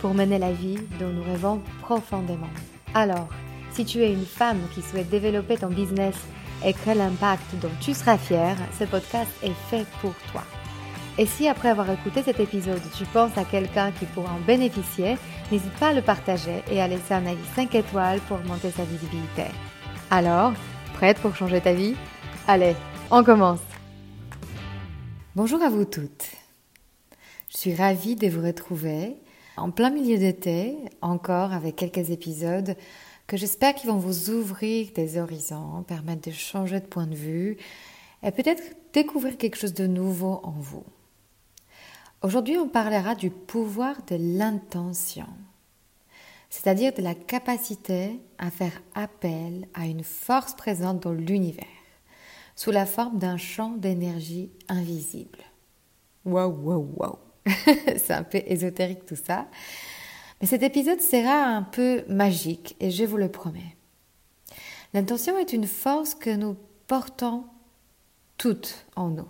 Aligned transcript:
pour 0.00 0.14
mener 0.14 0.38
la 0.38 0.52
vie 0.52 0.78
dont 0.98 1.08
nous 1.08 1.22
rêvons 1.22 1.60
profondément. 1.80 2.50
Alors, 2.94 3.28
si 3.72 3.84
tu 3.84 4.02
es 4.02 4.12
une 4.12 4.26
femme 4.26 4.60
qui 4.74 4.82
souhaite 4.82 5.10
développer 5.10 5.56
ton 5.56 5.68
business 5.68 6.16
et 6.64 6.72
créer 6.72 6.94
l'impact 6.94 7.54
dont 7.60 7.70
tu 7.80 7.94
seras 7.94 8.18
fière, 8.18 8.56
ce 8.78 8.84
podcast 8.84 9.30
est 9.42 9.54
fait 9.70 9.86
pour 10.00 10.14
toi. 10.32 10.42
Et 11.18 11.26
si 11.26 11.48
après 11.48 11.68
avoir 11.68 11.90
écouté 11.90 12.22
cet 12.22 12.40
épisode, 12.40 12.80
tu 12.96 13.04
penses 13.06 13.36
à 13.36 13.44
quelqu'un 13.44 13.90
qui 13.92 14.04
pourra 14.06 14.32
en 14.32 14.40
bénéficier, 14.40 15.16
n'hésite 15.50 15.72
pas 15.74 15.88
à 15.88 15.92
le 15.92 16.02
partager 16.02 16.62
et 16.70 16.80
à 16.80 16.88
laisser 16.88 17.14
un 17.14 17.26
avis 17.26 17.44
5 17.56 17.74
étoiles 17.74 18.20
pour 18.20 18.38
augmenter 18.38 18.70
sa 18.70 18.84
visibilité. 18.84 19.44
Alors, 20.10 20.52
prête 20.94 21.18
pour 21.18 21.34
changer 21.34 21.60
ta 21.60 21.72
vie? 21.72 21.96
Allez, 22.46 22.74
on 23.10 23.24
commence 23.24 23.60
Bonjour 25.34 25.62
à 25.62 25.68
vous 25.68 25.84
toutes. 25.84 26.26
Je 27.48 27.58
suis 27.58 27.74
ravie 27.74 28.16
de 28.16 28.28
vous 28.28 28.44
retrouver 28.44 29.16
en 29.58 29.70
plein 29.70 29.90
milieu 29.90 30.18
d'été, 30.18 30.76
encore 31.00 31.52
avec 31.52 31.76
quelques 31.76 32.10
épisodes 32.10 32.76
que 33.26 33.36
j'espère 33.36 33.74
qu'ils 33.74 33.90
vont 33.90 33.98
vous 33.98 34.30
ouvrir 34.30 34.88
des 34.94 35.18
horizons, 35.18 35.84
permettre 35.86 36.30
de 36.30 36.34
changer 36.34 36.80
de 36.80 36.86
point 36.86 37.06
de 37.06 37.14
vue 37.14 37.58
et 38.22 38.30
peut-être 38.30 38.62
découvrir 38.92 39.36
quelque 39.36 39.58
chose 39.58 39.74
de 39.74 39.86
nouveau 39.86 40.40
en 40.42 40.52
vous. 40.52 40.84
Aujourd'hui, 42.22 42.56
on 42.56 42.68
parlera 42.68 43.14
du 43.14 43.30
pouvoir 43.30 43.96
de 44.06 44.16
l'intention, 44.18 45.28
c'est-à-dire 46.50 46.92
de 46.94 47.02
la 47.02 47.14
capacité 47.14 48.18
à 48.38 48.50
faire 48.50 48.80
appel 48.94 49.68
à 49.74 49.86
une 49.86 50.02
force 50.02 50.54
présente 50.54 51.02
dans 51.02 51.12
l'univers, 51.12 51.66
sous 52.56 52.70
la 52.70 52.86
forme 52.86 53.18
d'un 53.18 53.36
champ 53.36 53.70
d'énergie 53.76 54.50
invisible. 54.68 55.38
Waouh, 56.24 56.50
waouh, 56.50 56.88
waouh! 56.96 57.27
c'est 57.96 58.12
un 58.12 58.22
peu 58.22 58.40
ésotérique 58.46 59.06
tout 59.06 59.16
ça. 59.16 59.46
Mais 60.40 60.46
cet 60.46 60.62
épisode 60.62 61.00
sera 61.00 61.44
un 61.44 61.62
peu 61.62 62.04
magique 62.08 62.76
et 62.80 62.90
je 62.90 63.04
vous 63.04 63.16
le 63.16 63.30
promets. 63.30 63.76
L'intention 64.94 65.36
est 65.38 65.52
une 65.52 65.66
force 65.66 66.14
que 66.14 66.30
nous 66.30 66.56
portons 66.86 67.44
toutes 68.38 68.86
en 68.96 69.08
nous, 69.08 69.28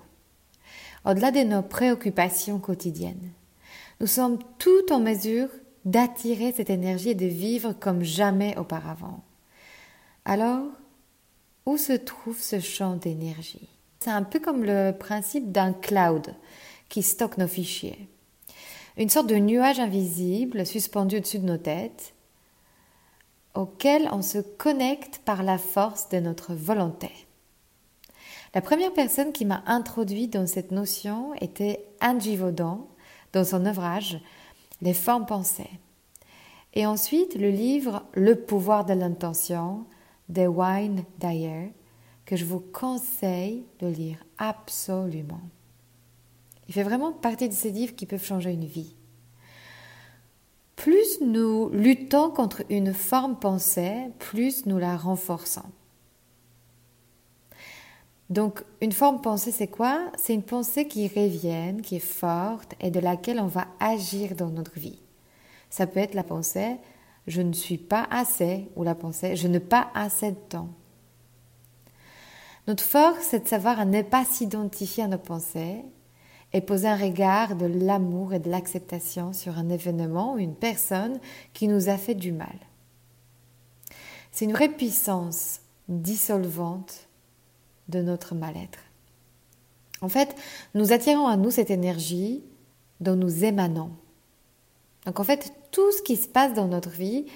au-delà 1.05 1.31
de 1.31 1.41
nos 1.41 1.63
préoccupations 1.63 2.59
quotidiennes. 2.59 3.33
Nous 4.01 4.07
sommes 4.07 4.39
toutes 4.59 4.93
en 4.93 5.01
mesure 5.01 5.49
d'attirer 5.85 6.53
cette 6.53 6.71
énergie 6.71 7.11
et 7.11 7.15
de 7.15 7.27
vivre 7.27 7.73
comme 7.73 8.05
jamais 8.05 8.57
auparavant. 8.57 9.25
Alors, 10.25 10.67
où 11.67 11.77
se 11.77 11.95
trouve 11.95 12.39
ce 12.39 12.61
champ 12.61 12.97
d'énergie? 12.97 13.69
C'est 14.01 14.11
un 14.11 14.23
peu 14.23 14.39
comme 14.39 14.63
le 14.63 14.93
principe 14.93 15.51
d'un 15.51 15.73
cloud 15.73 16.35
qui 16.89 17.03
stocke 17.03 17.39
nos 17.39 17.49
fichiers. 17.49 18.09
Une 18.97 19.11
sorte 19.11 19.29
de 19.29 19.37
nuage 19.37 19.79
invisible 19.79 20.67
suspendu 20.67 21.19
au-dessus 21.19 21.39
de 21.39 21.47
nos 21.47 21.57
têtes, 21.57 22.15
auquel 23.55 24.09
on 24.13 24.23
se 24.23 24.39
connecte 24.39 25.21
par 25.25 25.43
la 25.43 25.59
force 25.59 26.09
de 26.09 26.19
notre 26.19 26.55
volonté. 26.55 27.11
La 28.55 28.61
première 28.61 28.93
personne 28.93 29.33
qui 29.33 29.45
m'a 29.45 29.63
introduit 29.67 30.29
dans 30.29 30.47
cette 30.47 30.71
notion 30.71 31.35
était 31.41 31.85
Angie 32.01 32.37
Vaudan, 32.37 32.89
dans 33.33 33.45
son 33.45 33.67
ouvrage 33.67 34.21
Les 34.81 34.95
formes 34.95 35.27
pensées. 35.27 35.71
Et 36.75 36.87
ensuite, 36.87 37.35
le 37.35 37.51
livre 37.51 38.05
Le 38.15 38.37
pouvoir 38.37 38.85
de 38.85 38.95
l'intention 38.95 39.85
de 40.29 40.47
Wayne 40.47 41.05
Dyer, 41.19 41.73
que 42.25 42.37
je 42.37 42.45
vous 42.45 42.61
conseille 42.61 43.65
de 43.81 43.87
lire 43.87 44.25
absolument. 44.39 45.41
Il 46.69 46.75
fait 46.75 46.83
vraiment 46.83 47.13
partie 47.13 47.49
de 47.49 47.55
ces 47.55 47.71
livres 47.71 47.97
qui 47.97 48.07
peuvent 48.07 48.25
changer 48.25 48.53
une 48.53 48.67
vie. 48.67 48.95
Plus 50.77 51.21
nous 51.21 51.71
luttons 51.71 52.31
contre 52.31 52.63
une 52.71 52.95
forme 52.95 53.39
pensée, 53.39 54.11
plus 54.19 54.67
nous 54.67 54.79
la 54.79 54.97
renforçons. 54.97 55.65
Donc, 58.31 58.63
une 58.83 58.93
forme 58.93 59.23
pensée, 59.23 59.51
c'est 59.51 59.69
quoi? 59.69 60.13
C'est 60.19 60.35
une 60.35 60.43
pensée 60.43 60.87
qui 60.87 61.09
revient, 61.09 61.81
qui 61.83 61.97
est 61.97 61.99
forte 61.99 62.75
et 62.81 62.91
de 62.91 63.01
laquelle 63.01 63.41
on 63.41 63.47
va 63.47 63.67
agir 63.81 64.35
dans 64.37 64.51
notre 64.51 64.79
vie. 64.79 65.01
Ça 65.71 65.87
peut 65.87 66.01
être 66.01 66.15
la 66.15 66.25
pensée 66.25 66.77
je 67.29 67.43
ne 67.43 67.53
suis 67.53 67.77
pas 67.77 68.09
assez 68.11 68.69
ou 68.75 68.83
la 68.85 68.95
pensée 68.95 69.37
je 69.37 69.49
n'ai 69.49 69.61
pas 69.61 69.91
assez 69.95 70.33
de 70.33 70.37
temps. 70.37 70.71
Notre 72.67 72.85
force, 72.85 73.21
c'est 73.23 73.45
de 73.45 73.49
savoir 73.49 73.85
ne 73.87 74.03
pas 74.03 74.25
s'identifier 74.25 75.05
à 75.05 75.09
nos 75.09 75.19
pensées 75.19 75.83
et 76.53 76.61
poser 76.61 76.89
un 76.89 76.97
regard 76.97 77.57
de 77.57 77.67
l'amour 77.67 78.33
et 78.33 78.39
de 78.39 78.51
l'acceptation 78.51 79.33
sur 79.33 79.59
un 79.59 79.69
événement 79.69 80.35
ou 80.35 80.39
une 80.39 80.55
personne 80.55 81.21
qui 81.53 81.69
nous 81.69 81.89
a 81.89 81.97
fait 81.97 82.15
du 82.15 82.33
mal. 82.33 82.57
C'est 84.33 84.45
une 84.45 84.53
vraie 84.53 84.69
puissance 84.69 85.61
dissolvante 85.89 87.09
de 87.89 88.01
notre 88.03 88.35
mal-être. 88.35 88.81
En 90.01 90.09
fait, 90.09 90.35
nous 90.75 90.93
attirons 90.93 91.27
à 91.27 91.37
nous 91.37 91.51
cette 91.51 91.71
énergie 91.71 92.43
dont 93.01 93.17
nous 93.17 93.45
émanons. 93.45 93.91
Donc 95.07 95.21
en 95.21 95.25
fait, 95.25 95.53
tout 95.71 95.91
ce 95.93 96.03
qui 96.03 96.17
se 96.17 96.29
passe 96.29 96.55
dans 96.55 96.69
notre 96.69 96.91
vie 96.91 97.27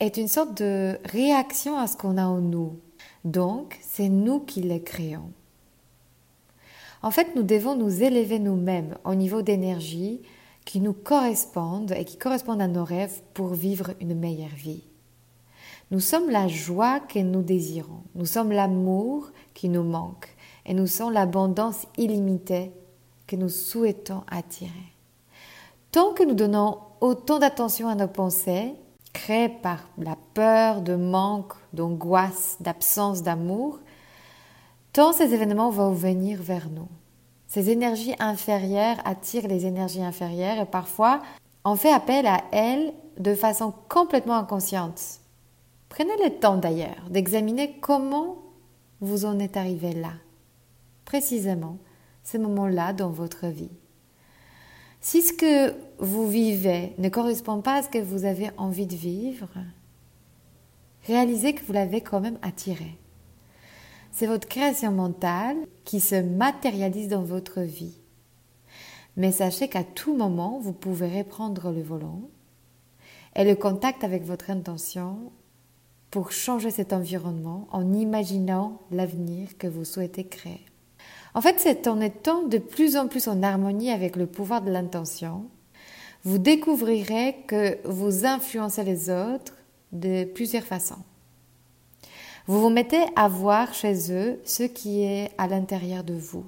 est 0.00 0.16
une 0.16 0.28
sorte 0.28 0.56
de 0.58 0.98
réaction 1.04 1.76
à 1.78 1.86
ce 1.86 1.96
qu'on 1.96 2.16
a 2.16 2.26
en 2.26 2.40
nous. 2.40 2.78
Donc, 3.24 3.76
c'est 3.82 4.08
nous 4.08 4.40
qui 4.40 4.62
les 4.62 4.82
créons. 4.82 5.32
En 7.02 7.10
fait, 7.10 7.34
nous 7.36 7.42
devons 7.42 7.76
nous 7.76 8.02
élever 8.02 8.38
nous-mêmes 8.38 8.96
au 9.04 9.14
niveau 9.14 9.42
d'énergie 9.42 10.20
qui 10.64 10.80
nous 10.80 10.92
correspondent 10.92 11.92
et 11.92 12.04
qui 12.04 12.18
correspondent 12.18 12.60
à 12.60 12.68
nos 12.68 12.84
rêves 12.84 13.22
pour 13.34 13.48
vivre 13.48 13.94
une 14.00 14.18
meilleure 14.18 14.54
vie. 14.56 14.84
Nous 15.90 16.00
sommes 16.00 16.28
la 16.28 16.48
joie 16.48 17.00
que 17.00 17.18
nous 17.18 17.42
désirons, 17.42 18.02
nous 18.14 18.26
sommes 18.26 18.52
l'amour 18.52 19.30
qui 19.54 19.70
nous 19.70 19.82
manque 19.82 20.28
et 20.66 20.74
nous 20.74 20.86
sommes 20.86 21.12
l'abondance 21.12 21.86
illimitée 21.96 22.72
que 23.26 23.36
nous 23.36 23.48
souhaitons 23.48 24.22
attirer. 24.30 24.92
Tant 25.90 26.12
que 26.12 26.22
nous 26.22 26.34
donnons 26.34 26.78
autant 27.00 27.38
d'attention 27.38 27.88
à 27.88 27.94
nos 27.94 28.08
pensées, 28.08 28.74
créées 29.14 29.48
par 29.48 29.88
la 29.96 30.16
peur, 30.34 30.82
de 30.82 30.94
manque, 30.94 31.54
d'angoisse, 31.72 32.58
d'absence 32.60 33.22
d'amour, 33.22 33.78
Ces 35.12 35.32
événements 35.32 35.70
vont 35.70 35.92
venir 35.92 36.42
vers 36.42 36.68
nous. 36.70 36.88
Ces 37.46 37.70
énergies 37.70 38.16
inférieures 38.18 38.96
attirent 39.04 39.46
les 39.46 39.64
énergies 39.64 40.02
inférieures 40.02 40.58
et 40.58 40.66
parfois 40.66 41.22
on 41.64 41.76
fait 41.76 41.92
appel 41.92 42.26
à 42.26 42.42
elles 42.50 42.92
de 43.16 43.36
façon 43.36 43.72
complètement 43.88 44.34
inconsciente. 44.34 45.20
Prenez 45.88 46.16
le 46.24 46.40
temps 46.40 46.56
d'ailleurs 46.56 47.08
d'examiner 47.10 47.78
comment 47.80 48.38
vous 49.00 49.24
en 49.24 49.38
êtes 49.38 49.56
arrivé 49.56 49.92
là, 49.92 50.14
précisément 51.04 51.78
ces 52.24 52.38
moments-là 52.38 52.92
dans 52.92 53.10
votre 53.10 53.46
vie. 53.46 53.70
Si 55.00 55.22
ce 55.22 55.32
que 55.32 55.74
vous 56.00 56.28
vivez 56.28 56.94
ne 56.98 57.08
correspond 57.08 57.60
pas 57.60 57.76
à 57.76 57.82
ce 57.84 57.88
que 57.88 57.98
vous 57.98 58.24
avez 58.24 58.50
envie 58.56 58.86
de 58.86 58.96
vivre, 58.96 59.48
réalisez 61.06 61.54
que 61.54 61.64
vous 61.64 61.72
l'avez 61.72 62.00
quand 62.00 62.20
même 62.20 62.38
attiré. 62.42 62.98
C'est 64.10 64.26
votre 64.26 64.48
création 64.48 64.90
mentale 64.90 65.56
qui 65.84 66.00
se 66.00 66.16
matérialise 66.16 67.08
dans 67.08 67.22
votre 67.22 67.60
vie. 67.60 67.98
Mais 69.16 69.32
sachez 69.32 69.68
qu'à 69.68 69.84
tout 69.84 70.16
moment, 70.16 70.58
vous 70.60 70.72
pouvez 70.72 71.18
reprendre 71.18 71.70
le 71.70 71.82
volant 71.82 72.22
et 73.36 73.44
le 73.44 73.54
contact 73.54 74.04
avec 74.04 74.24
votre 74.24 74.50
intention 74.50 75.32
pour 76.10 76.32
changer 76.32 76.70
cet 76.70 76.92
environnement 76.92 77.68
en 77.70 77.92
imaginant 77.92 78.80
l'avenir 78.90 79.58
que 79.58 79.66
vous 79.66 79.84
souhaitez 79.84 80.24
créer. 80.24 80.64
En 81.34 81.40
fait, 81.40 81.56
c'est 81.58 81.86
en 81.86 82.00
étant 82.00 82.42
de 82.42 82.58
plus 82.58 82.96
en 82.96 83.08
plus 83.08 83.28
en 83.28 83.42
harmonie 83.42 83.90
avec 83.90 84.16
le 84.16 84.26
pouvoir 84.26 84.62
de 84.62 84.70
l'intention, 84.70 85.44
vous 86.24 86.38
découvrirez 86.38 87.36
que 87.46 87.78
vous 87.84 88.26
influencez 88.26 88.82
les 88.82 89.10
autres 89.10 89.54
de 89.92 90.24
plusieurs 90.24 90.64
façons. 90.64 91.02
Vous 92.48 92.62
vous 92.62 92.70
mettez 92.70 93.02
à 93.14 93.28
voir 93.28 93.74
chez 93.74 94.10
eux 94.10 94.40
ce 94.46 94.62
qui 94.62 95.02
est 95.02 95.30
à 95.36 95.48
l'intérieur 95.48 96.02
de 96.02 96.14
vous. 96.14 96.46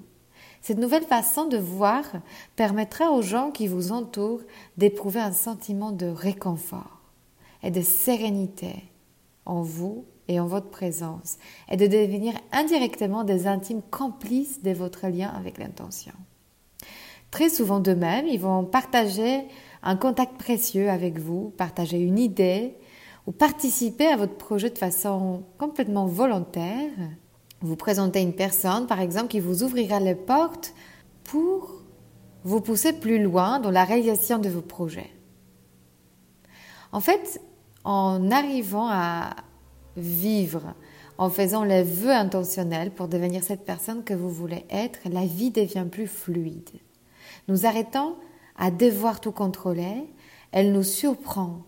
Cette 0.62 0.78
nouvelle 0.78 1.04
façon 1.04 1.46
de 1.46 1.58
voir 1.58 2.04
permettra 2.56 3.10
aux 3.12 3.20
gens 3.20 3.50
qui 3.50 3.68
vous 3.68 3.92
entourent 3.92 4.40
d'éprouver 4.78 5.20
un 5.20 5.32
sentiment 5.32 5.92
de 5.92 6.06
réconfort 6.06 7.02
et 7.62 7.70
de 7.70 7.82
sérénité 7.82 8.84
en 9.44 9.60
vous 9.60 10.06
et 10.26 10.40
en 10.40 10.46
votre 10.46 10.70
présence, 10.70 11.36
et 11.68 11.76
de 11.76 11.86
devenir 11.86 12.32
indirectement 12.50 13.22
des 13.22 13.46
intimes 13.46 13.82
complices 13.90 14.62
de 14.62 14.70
votre 14.70 15.06
lien 15.06 15.28
avec 15.28 15.58
l'intention. 15.58 16.14
Très 17.30 17.50
souvent 17.50 17.80
de 17.80 17.92
même, 17.92 18.26
ils 18.26 18.40
vont 18.40 18.64
partager 18.64 19.42
un 19.82 19.96
contact 19.96 20.38
précieux 20.38 20.88
avec 20.88 21.18
vous, 21.18 21.52
partager 21.58 21.98
une 21.98 22.18
idée 22.18 22.74
ou 23.30 23.32
participer 23.32 24.08
à 24.08 24.16
votre 24.16 24.34
projet 24.34 24.70
de 24.70 24.78
façon 24.78 25.44
complètement 25.56 26.06
volontaire. 26.06 26.90
Vous 27.60 27.76
présentez 27.76 28.20
une 28.22 28.34
personne, 28.34 28.88
par 28.88 29.00
exemple, 29.00 29.28
qui 29.28 29.38
vous 29.38 29.62
ouvrira 29.62 30.00
les 30.00 30.16
portes 30.16 30.74
pour 31.22 31.70
vous 32.42 32.60
pousser 32.60 32.92
plus 32.92 33.22
loin 33.22 33.60
dans 33.60 33.70
la 33.70 33.84
réalisation 33.84 34.40
de 34.40 34.48
vos 34.48 34.62
projets. 34.62 35.12
En 36.90 36.98
fait, 36.98 37.40
en 37.84 38.32
arrivant 38.32 38.88
à 38.90 39.36
vivre 39.96 40.74
en 41.16 41.30
faisant 41.30 41.62
les 41.62 41.84
vœux 41.84 42.10
intentionnels 42.10 42.90
pour 42.90 43.06
devenir 43.06 43.44
cette 43.44 43.64
personne 43.64 44.02
que 44.02 44.14
vous 44.14 44.30
voulez 44.30 44.64
être, 44.70 44.98
la 45.08 45.24
vie 45.24 45.52
devient 45.52 45.86
plus 45.88 46.08
fluide. 46.08 46.80
Nous 47.46 47.64
arrêtons 47.64 48.16
à 48.56 48.72
devoir 48.72 49.20
tout 49.20 49.30
contrôler, 49.30 50.12
elle 50.50 50.72
nous 50.72 50.82
surprend, 50.82 51.60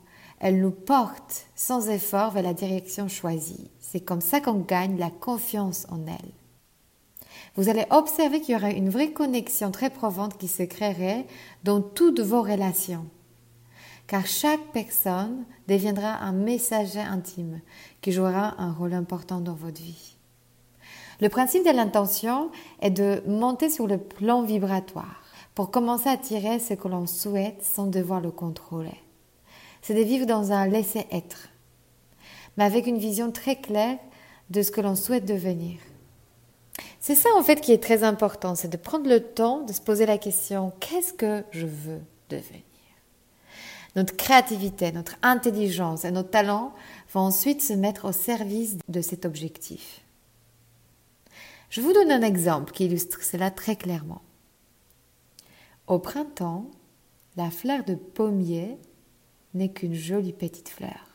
elle 0.43 0.61
nous 0.61 0.71
porte 0.71 1.47
sans 1.55 1.89
effort 1.89 2.33
vers 2.33 2.43
la 2.43 2.53
direction 2.53 3.09
choisie. 3.09 3.71
C'est 3.81 4.01
comme 4.01 4.21
ça 4.21 4.41
qu'on 4.41 4.59
gagne 4.59 4.99
la 4.99 5.11
confiance 5.11 5.87
en 5.89 6.07
elle. 6.07 6.33
Vous 7.57 7.71
allez 7.71 7.87
observer 7.91 8.43
qu'il 8.43 8.55
y 8.55 8.59
aura 8.59 8.71
une 8.71 8.91
vraie 8.91 9.13
connexion 9.13 9.71
très 9.71 9.89
profonde 9.89 10.37
qui 10.37 10.49
se 10.49 10.63
créerait 10.63 11.27
dans 11.65 11.81
toutes 11.81 12.21
vos 12.21 12.43
relations 12.43 13.07
car 14.13 14.27
chaque 14.27 14.73
personne 14.73 15.47
deviendra 15.69 16.17
un 16.19 16.33
messager 16.33 17.01
intime 17.01 17.61
qui 18.03 18.13
jouera 18.13 18.61
un 18.61 18.71
rôle 18.71 18.93
important 18.93 19.41
dans 19.41 19.55
votre 19.55 19.81
vie. 19.81 20.17
Le 21.21 21.31
principe 21.31 21.65
de 21.65 21.71
l'intention 21.71 22.51
est 22.81 22.91
de 22.91 23.23
monter 23.27 23.71
sur 23.71 23.87
le 23.87 23.97
plan 23.97 24.43
vibratoire 24.43 25.23
pour 25.55 25.71
commencer 25.71 26.09
à 26.09 26.17
tirer 26.17 26.59
ce 26.59 26.75
que 26.75 26.89
l'on 26.89 27.07
souhaite 27.07 27.63
sans 27.63 27.87
devoir 27.87 28.21
le 28.21 28.31
contrôler. 28.31 29.01
C'est 29.83 29.95
de 29.95 30.03
vivre 30.03 30.27
dans 30.27 30.53
un 30.53 30.67
laisser-être, 30.67 31.49
mais 32.57 32.65
avec 32.65 32.87
une 32.87 32.99
vision 32.99 33.33
très 33.33 33.57
claire 33.57 33.99
de 34.51 34.63
ce 34.63 34.71
que 34.71 34.81
l'on 34.81 34.95
souhaite 34.95 35.25
devenir. 35.25 35.79
C'est 37.01 37.17
ça 37.17 37.29
en 37.37 37.43
fait 37.43 37.61
qui 37.61 37.73
est 37.73 37.83
très 37.83 38.05
important, 38.05 38.55
c'est 38.55 38.69
de 38.69 38.77
prendre 38.77 39.09
le 39.09 39.21
temps 39.21 39.63
de 39.63 39.73
se 39.73 39.81
poser 39.81 40.07
la 40.07 40.19
question 40.19 40.73
qu'est-ce 40.79 41.13
que 41.13 41.45
je 41.51 41.67
veux 41.67 42.01
devenir? 42.29 42.63
Notre 43.97 44.17
créativité, 44.17 44.93
notre 44.93 45.17
intelligence 45.23 46.05
et 46.05 46.13
nos 46.13 46.23
talents 46.23 46.73
vont 47.13 47.21
ensuite 47.21 47.61
se 47.61 47.73
mettre 47.73 48.07
au 48.07 48.13
service 48.13 48.79
de 48.89 49.01
cet 49.03 49.27
objectif. 49.27 50.01
Je 51.69 51.81
vous 51.81 51.93
donne 51.93 52.13
un 52.13 52.23
exemple 52.23 52.73
qui 52.73 52.85
illustre 52.85 53.23
cela 53.23 53.51
très 53.51 53.77
clairement. 53.77 54.23
Au 55.87 55.99
printemps, 55.99 56.71
la 57.37 57.51
fleur 57.51 57.85
de 57.85 57.95
pommier 57.95 58.79
n'est 59.55 59.71
qu'une 59.71 59.95
jolie 59.95 60.33
petite 60.33 60.69
fleur. 60.69 61.07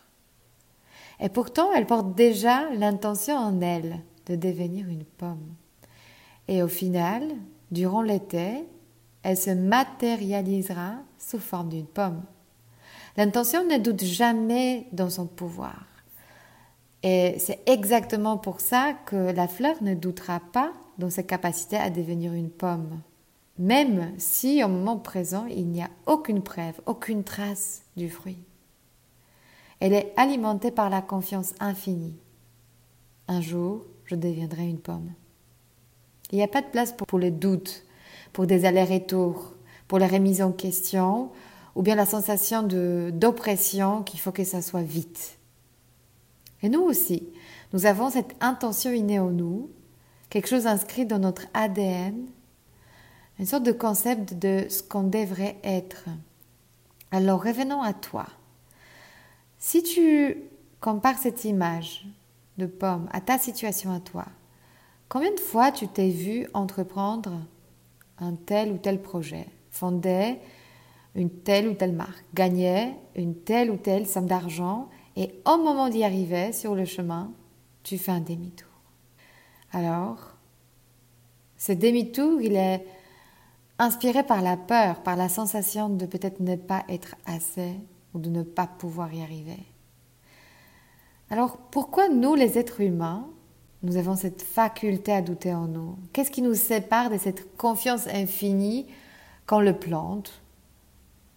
Et 1.19 1.29
pourtant, 1.29 1.73
elle 1.73 1.87
porte 1.87 2.15
déjà 2.15 2.69
l'intention 2.75 3.35
en 3.35 3.61
elle 3.61 4.01
de 4.27 4.35
devenir 4.35 4.87
une 4.87 5.05
pomme. 5.05 5.55
Et 6.47 6.61
au 6.61 6.67
final, 6.67 7.23
durant 7.71 8.01
l'été, 8.01 8.65
elle 9.23 9.37
se 9.37 9.49
matérialisera 9.49 10.95
sous 11.17 11.39
forme 11.39 11.69
d'une 11.69 11.87
pomme. 11.87 12.23
L'intention 13.17 13.65
ne 13.65 13.77
doute 13.77 14.03
jamais 14.03 14.87
dans 14.91 15.09
son 15.09 15.25
pouvoir. 15.25 15.85
Et 17.03 17.35
c'est 17.39 17.61
exactement 17.65 18.37
pour 18.37 18.59
ça 18.59 18.93
que 19.05 19.31
la 19.31 19.47
fleur 19.47 19.75
ne 19.81 19.95
doutera 19.95 20.39
pas 20.39 20.71
dans 20.97 21.09
sa 21.09 21.23
capacité 21.23 21.77
à 21.77 21.89
devenir 21.89 22.33
une 22.33 22.49
pomme. 22.49 23.01
Même 23.59 24.13
si 24.17 24.63
au 24.63 24.67
moment 24.67 24.97
présent, 24.97 25.45
il 25.47 25.67
n'y 25.67 25.81
a 25.81 25.89
aucune 26.05 26.43
preuve, 26.43 26.79
aucune 26.85 27.23
trace 27.23 27.83
du 27.95 28.09
fruit. 28.09 28.37
Elle 29.79 29.93
est 29.93 30.13
alimentée 30.15 30.71
par 30.71 30.89
la 30.89 31.01
confiance 31.01 31.53
infinie. 31.59 32.15
Un 33.27 33.41
jour, 33.41 33.85
je 34.05 34.15
deviendrai 34.15 34.67
une 34.67 34.79
pomme. 34.79 35.11
Il 36.31 36.37
n'y 36.37 36.43
a 36.43 36.47
pas 36.47 36.61
de 36.61 36.67
place 36.67 36.93
pour 36.93 37.19
les 37.19 37.31
doutes, 37.31 37.83
pour 38.33 38.47
des 38.47 38.65
allers-retours, 38.65 39.53
pour 39.87 39.99
la 39.99 40.07
remise 40.07 40.41
en 40.41 40.51
question 40.51 41.31
ou 41.75 41.83
bien 41.83 41.95
la 41.95 42.07
sensation 42.07 42.63
d'oppression 42.63 44.01
qu'il 44.01 44.19
faut 44.19 44.31
que 44.31 44.43
ça 44.43 44.63
soit 44.63 44.81
vite. 44.81 45.37
Et 46.63 46.69
nous 46.69 46.81
aussi, 46.81 47.29
nous 47.71 47.85
avons 47.85 48.09
cette 48.09 48.35
intention 48.41 48.91
innée 48.91 49.19
en 49.19 49.29
nous, 49.29 49.69
quelque 50.31 50.49
chose 50.49 50.65
inscrit 50.65 51.05
dans 51.05 51.19
notre 51.19 51.43
ADN, 51.53 52.25
une 53.39 53.45
sorte 53.45 53.63
de 53.63 53.71
concept 53.71 54.33
de 54.33 54.65
ce 54.69 54.81
qu'on 54.81 55.03
devrait 55.03 55.57
être. 55.63 56.05
Alors 57.11 57.43
revenons 57.43 57.81
à 57.81 57.93
toi. 57.93 58.25
Si 59.59 59.83
tu 59.83 60.37
compares 60.81 61.17
cette 61.17 61.45
image 61.45 62.05
de 62.57 62.65
pomme 62.65 63.07
à 63.11 63.21
ta 63.21 63.37
situation 63.37 63.91
à 63.91 63.99
toi, 63.99 64.25
combien 65.09 65.31
de 65.31 65.39
fois 65.39 65.71
tu 65.71 65.87
t'es 65.87 66.09
vu 66.09 66.47
entreprendre 66.53 67.33
un 68.19 68.33
tel 68.33 68.71
ou 68.71 68.77
tel 68.77 69.01
projet, 69.01 69.47
fonder 69.71 70.37
une 71.15 71.29
telle 71.29 71.67
ou 71.67 71.73
telle 71.73 71.93
marque, 71.93 72.25
gagnait 72.33 72.95
une 73.15 73.35
telle 73.35 73.71
ou 73.71 73.77
telle 73.77 74.07
somme 74.07 74.27
d'argent 74.27 74.89
et 75.15 75.33
au 75.45 75.57
moment 75.57 75.89
d'y 75.89 76.03
arriver 76.03 76.53
sur 76.53 76.75
le 76.75 76.85
chemin, 76.85 77.31
tu 77.83 77.97
fais 77.97 78.11
un 78.11 78.19
demi-tour? 78.19 78.67
Alors, 79.71 80.35
ce 81.57 81.71
demi-tour, 81.71 82.39
il 82.41 82.55
est 82.55 82.85
inspiré 83.79 84.23
par 84.23 84.41
la 84.41 84.57
peur, 84.57 85.01
par 85.03 85.15
la 85.15 85.29
sensation 85.29 85.89
de 85.89 86.05
peut-être 86.05 86.39
ne 86.39 86.55
pas 86.55 86.83
être 86.89 87.15
assez 87.25 87.75
ou 88.13 88.19
de 88.19 88.29
ne 88.29 88.43
pas 88.43 88.67
pouvoir 88.67 89.13
y 89.13 89.21
arriver. 89.21 89.59
Alors, 91.29 91.57
pourquoi 91.57 92.09
nous, 92.09 92.35
les 92.35 92.57
êtres 92.57 92.81
humains, 92.81 93.27
nous 93.83 93.97
avons 93.97 94.15
cette 94.15 94.41
faculté 94.41 95.11
à 95.11 95.21
douter 95.21 95.53
en 95.53 95.67
nous? 95.67 95.97
Qu'est-ce 96.13 96.31
qui 96.31 96.41
nous 96.41 96.55
sépare 96.55 97.09
de 97.09 97.17
cette 97.17 97.57
confiance 97.57 98.07
infinie 98.07 98.87
qu'on 99.45 99.59
le 99.59 99.77
plante 99.77 100.41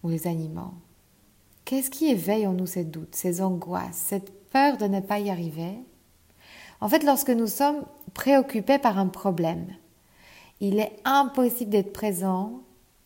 ou 0.03 0.09
les 0.09 0.27
animaux? 0.27 0.73
Qu'est-ce 1.65 1.89
qui 1.89 2.07
éveille 2.07 2.47
en 2.47 2.53
nous 2.53 2.65
ces 2.65 2.83
doutes, 2.83 3.15
ces 3.15 3.41
angoisses, 3.41 3.97
cette 3.97 4.49
peur 4.49 4.77
de 4.77 4.85
ne 4.85 5.01
pas 5.01 5.19
y 5.19 5.29
arriver? 5.29 5.75
En 6.79 6.89
fait, 6.89 7.03
lorsque 7.03 7.29
nous 7.29 7.47
sommes 7.47 7.85
préoccupés 8.13 8.79
par 8.79 8.97
un 8.97 9.07
problème, 9.07 9.67
il 10.61 10.79
est 10.79 10.95
impossible 11.03 11.71
d'être 11.71 11.91
présent 11.91 12.61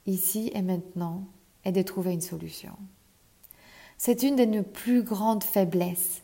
ici 0.05 0.51
et 0.53 0.62
maintenant 0.62 1.24
et 1.63 1.71
de 1.71 1.81
trouver 1.81 2.12
une 2.13 2.21
solution. 2.21 2.74
C'est 3.97 4.24
une 4.24 4.35
de 4.35 4.43
nos 4.43 4.62
plus 4.62 5.01
grandes 5.01 5.43
faiblesses. 5.43 6.21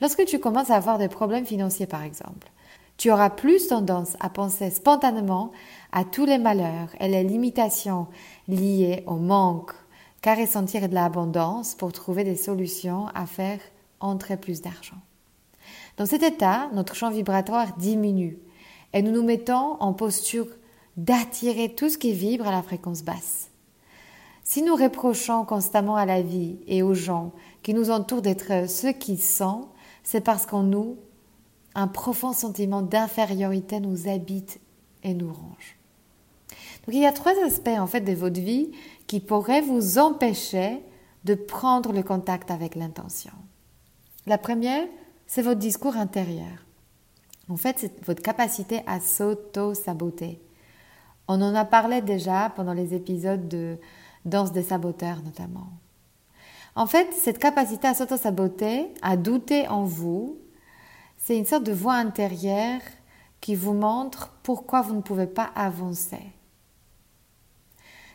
Lorsque 0.00 0.24
tu 0.24 0.38
commences 0.38 0.70
à 0.70 0.76
avoir 0.76 0.98
des 0.98 1.08
problèmes 1.08 1.44
financiers, 1.44 1.86
par 1.86 2.02
exemple, 2.02 2.50
tu 2.96 3.12
auras 3.12 3.28
plus 3.28 3.68
tendance 3.68 4.16
à 4.20 4.30
penser 4.30 4.70
spontanément 4.70 5.52
à 5.92 6.04
tous 6.04 6.24
les 6.24 6.38
malheurs 6.38 6.88
et 6.98 7.08
les 7.08 7.24
limitations 7.24 8.06
liées 8.48 9.04
au 9.06 9.16
manque, 9.16 9.72
car 10.22 10.38
ressentir 10.38 10.88
de 10.88 10.94
l'abondance 10.94 11.74
pour 11.74 11.92
trouver 11.92 12.24
des 12.24 12.36
solutions 12.36 13.06
à 13.14 13.26
faire 13.26 13.60
entrer 14.00 14.38
plus 14.38 14.62
d'argent. 14.62 14.96
Dans 15.98 16.06
cet 16.06 16.22
état, 16.22 16.70
notre 16.72 16.94
champ 16.94 17.10
vibratoire 17.10 17.76
diminue 17.76 18.38
et 18.94 19.02
nous 19.02 19.12
nous 19.12 19.22
mettons 19.22 19.76
en 19.80 19.92
posture 19.92 20.46
d'attirer 20.96 21.74
tout 21.74 21.88
ce 21.88 21.98
qui 21.98 22.12
vibre 22.12 22.46
à 22.46 22.50
la 22.50 22.62
fréquence 22.62 23.02
basse. 23.02 23.50
Si 24.42 24.62
nous 24.62 24.74
reprochons 24.74 25.44
constamment 25.44 25.96
à 25.96 26.06
la 26.06 26.22
vie 26.22 26.58
et 26.66 26.82
aux 26.82 26.94
gens 26.94 27.32
qui 27.62 27.74
nous 27.74 27.90
entourent 27.90 28.22
d'être 28.22 28.68
ceux 28.68 28.92
qui 28.92 29.16
sont, 29.16 29.68
c'est 30.02 30.22
parce 30.22 30.46
qu'en 30.46 30.62
nous, 30.62 30.96
un 31.74 31.86
profond 31.86 32.32
sentiment 32.32 32.82
d'infériorité 32.82 33.80
nous 33.80 34.08
habite 34.08 34.60
et 35.02 35.14
nous 35.14 35.32
range. 35.32 35.78
Donc 36.86 36.94
il 36.94 37.02
y 37.02 37.06
a 37.06 37.12
trois 37.12 37.34
aspects 37.44 37.68
en 37.68 37.86
fait 37.86 38.00
de 38.00 38.12
votre 38.12 38.40
vie 38.40 38.72
qui 39.06 39.20
pourrait 39.20 39.60
vous 39.60 39.98
empêcher 39.98 40.80
de 41.24 41.34
prendre 41.34 41.92
le 41.92 42.02
contact 42.02 42.50
avec 42.50 42.74
l'intention. 42.74 43.32
La 44.26 44.38
première, 44.38 44.86
c'est 45.26 45.42
votre 45.42 45.60
discours 45.60 45.96
intérieur. 45.96 46.64
En 47.48 47.56
fait, 47.56 47.76
c'est 47.78 48.04
votre 48.04 48.22
capacité 48.22 48.82
à 48.86 49.00
s'auto-saboter. 49.00 50.40
On 51.32 51.40
en 51.42 51.54
a 51.54 51.64
parlé 51.64 52.02
déjà 52.02 52.50
pendant 52.56 52.72
les 52.72 52.92
épisodes 52.92 53.46
de 53.46 53.78
Danse 54.24 54.50
des 54.50 54.64
saboteurs 54.64 55.22
notamment. 55.22 55.68
En 56.74 56.86
fait, 56.86 57.06
cette 57.12 57.38
capacité 57.38 57.86
à 57.86 57.94
s'auto-saboter, 57.94 58.88
à 59.00 59.16
douter 59.16 59.68
en 59.68 59.84
vous, 59.84 60.38
c'est 61.16 61.38
une 61.38 61.46
sorte 61.46 61.62
de 61.62 61.72
voix 61.72 61.94
intérieure 61.94 62.80
qui 63.40 63.54
vous 63.54 63.74
montre 63.74 64.32
pourquoi 64.42 64.82
vous 64.82 64.94
ne 64.94 65.02
pouvez 65.02 65.28
pas 65.28 65.50
avancer 65.54 66.32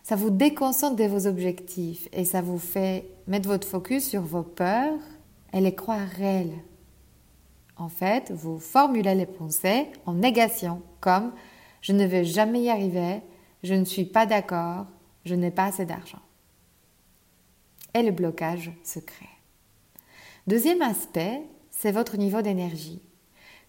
ça 0.05 0.15
vous 0.15 0.29
déconcentre 0.29 0.97
de 0.97 1.05
vos 1.05 1.25
objectifs 1.25 2.07
et 2.13 2.25
ça 2.25 2.39
vous 2.39 2.59
fait 2.59 3.09
mettre 3.25 3.49
votre 3.49 3.67
focus 3.67 4.07
sur 4.07 4.21
vos 4.21 4.43
peurs 4.43 4.99
et 5.51 5.59
les 5.59 5.73
croire 5.73 6.07
réelles. 6.15 6.53
En 7.75 7.89
fait, 7.89 8.31
vous 8.31 8.59
formulez 8.59 9.15
les 9.15 9.25
pensées 9.25 9.87
en 10.05 10.13
négation, 10.13 10.83
comme 10.99 11.31
je 11.85 11.91
ne 11.91 12.03
vais 12.03 12.25
jamais 12.25 12.63
y 12.63 12.69
arriver, 12.71 13.21
je 13.61 13.75
ne 13.75 13.85
suis 13.85 14.05
pas 14.05 14.25
d'accord, 14.25 14.87
je 15.23 15.35
n'ai 15.35 15.51
pas 15.51 15.65
assez 15.65 15.85
d'argent. 15.85 16.21
Et 17.93 18.01
le 18.01 18.09
blocage 18.09 18.71
se 18.83 18.97
crée. 18.97 19.29
Deuxième 20.47 20.81
aspect, 20.81 21.43
c'est 21.69 21.91
votre 21.91 22.17
niveau 22.17 22.41
d'énergie. 22.41 23.03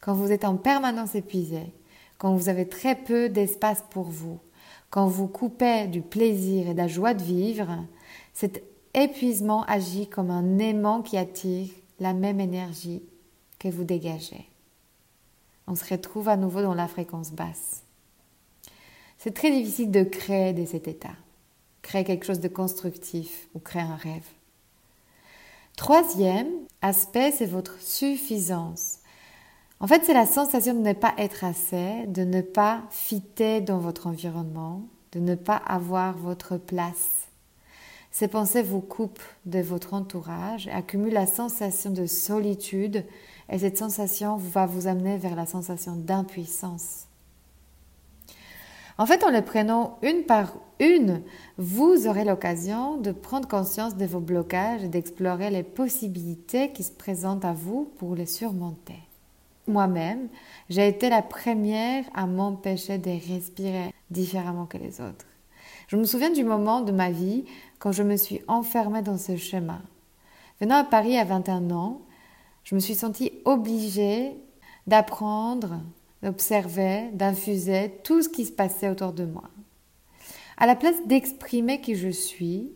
Quand 0.00 0.14
vous 0.14 0.32
êtes 0.32 0.46
en 0.46 0.56
permanence 0.56 1.14
épuisé, 1.14 1.74
quand 2.16 2.34
vous 2.34 2.48
avez 2.48 2.66
très 2.66 2.94
peu 2.94 3.28
d'espace 3.28 3.84
pour 3.90 4.04
vous, 4.04 4.40
quand 4.88 5.08
vous 5.08 5.28
coupez 5.28 5.86
du 5.86 6.00
plaisir 6.00 6.68
et 6.68 6.72
de 6.72 6.78
la 6.78 6.88
joie 6.88 7.12
de 7.12 7.22
vivre, 7.22 7.84
cet 8.32 8.62
épuisement 8.94 9.62
agit 9.64 10.08
comme 10.08 10.30
un 10.30 10.58
aimant 10.58 11.02
qui 11.02 11.18
attire 11.18 11.68
la 12.00 12.14
même 12.14 12.40
énergie 12.40 13.02
que 13.58 13.68
vous 13.68 13.84
dégagez. 13.84 14.48
On 15.66 15.74
se 15.74 15.84
retrouve 15.84 16.30
à 16.30 16.38
nouveau 16.38 16.62
dans 16.62 16.72
la 16.72 16.88
fréquence 16.88 17.30
basse. 17.30 17.82
C'est 19.26 19.34
très 19.34 19.50
difficile 19.50 19.90
de 19.90 20.04
créer 20.04 20.52
de 20.52 20.64
cet 20.64 20.86
état, 20.86 21.16
créer 21.82 22.04
quelque 22.04 22.24
chose 22.24 22.38
de 22.38 22.46
constructif 22.46 23.48
ou 23.54 23.58
créer 23.58 23.82
un 23.82 23.96
rêve. 23.96 24.22
Troisième 25.76 26.46
aspect, 26.80 27.32
c'est 27.32 27.46
votre 27.46 27.80
suffisance. 27.80 28.98
En 29.80 29.88
fait, 29.88 30.04
c'est 30.04 30.14
la 30.14 30.26
sensation 30.26 30.74
de 30.74 30.78
ne 30.78 30.92
pas 30.92 31.12
être 31.18 31.42
assez, 31.42 32.06
de 32.06 32.22
ne 32.22 32.40
pas 32.40 32.84
fitter 32.90 33.60
dans 33.60 33.78
votre 33.78 34.06
environnement, 34.06 34.82
de 35.10 35.18
ne 35.18 35.34
pas 35.34 35.56
avoir 35.56 36.16
votre 36.16 36.56
place. 36.56 37.26
Ces 38.12 38.28
pensées 38.28 38.62
vous 38.62 38.80
coupent 38.80 39.18
de 39.44 39.58
votre 39.58 39.92
entourage 39.92 40.68
accumulent 40.68 41.12
la 41.12 41.26
sensation 41.26 41.90
de 41.90 42.06
solitude 42.06 43.04
et 43.50 43.58
cette 43.58 43.76
sensation 43.76 44.36
va 44.36 44.66
vous 44.66 44.86
amener 44.86 45.18
vers 45.18 45.34
la 45.34 45.46
sensation 45.46 45.96
d'impuissance. 45.96 47.06
En 48.98 49.06
fait, 49.06 49.24
en 49.24 49.30
les 49.30 49.42
prenant 49.42 49.98
une 50.02 50.24
par 50.24 50.54
une, 50.80 51.22
vous 51.58 52.06
aurez 52.06 52.24
l'occasion 52.24 52.96
de 52.96 53.12
prendre 53.12 53.48
conscience 53.48 53.96
de 53.96 54.06
vos 54.06 54.20
blocages 54.20 54.84
et 54.84 54.88
d'explorer 54.88 55.50
les 55.50 55.62
possibilités 55.62 56.72
qui 56.72 56.82
se 56.82 56.92
présentent 56.92 57.44
à 57.44 57.52
vous 57.52 57.90
pour 57.98 58.14
les 58.14 58.26
surmonter. 58.26 58.98
Moi-même, 59.68 60.28
j'ai 60.70 60.86
été 60.86 61.08
la 61.10 61.22
première 61.22 62.04
à 62.14 62.26
m'empêcher 62.26 62.98
de 62.98 63.10
respirer 63.10 63.92
différemment 64.10 64.66
que 64.66 64.78
les 64.78 65.00
autres. 65.00 65.26
Je 65.88 65.96
me 65.96 66.04
souviens 66.04 66.30
du 66.30 66.44
moment 66.44 66.80
de 66.80 66.92
ma 66.92 67.10
vie 67.10 67.44
quand 67.78 67.92
je 67.92 68.02
me 68.02 68.16
suis 68.16 68.42
enfermée 68.48 69.02
dans 69.02 69.18
ce 69.18 69.36
schéma. 69.36 69.80
Venant 70.60 70.76
à 70.76 70.84
Paris 70.84 71.18
à 71.18 71.24
21 71.24 71.70
ans, 71.70 72.00
je 72.64 72.74
me 72.74 72.80
suis 72.80 72.94
sentie 72.94 73.32
obligée 73.44 74.36
d'apprendre 74.86 75.80
d'observer, 76.22 77.10
d'infuser 77.12 77.92
tout 78.02 78.22
ce 78.22 78.28
qui 78.28 78.44
se 78.44 78.52
passait 78.52 78.88
autour 78.88 79.12
de 79.12 79.24
moi. 79.24 79.50
À 80.56 80.66
la 80.66 80.76
place 80.76 80.96
d'exprimer 81.06 81.80
qui 81.80 81.96
je 81.96 82.08
suis, 82.08 82.72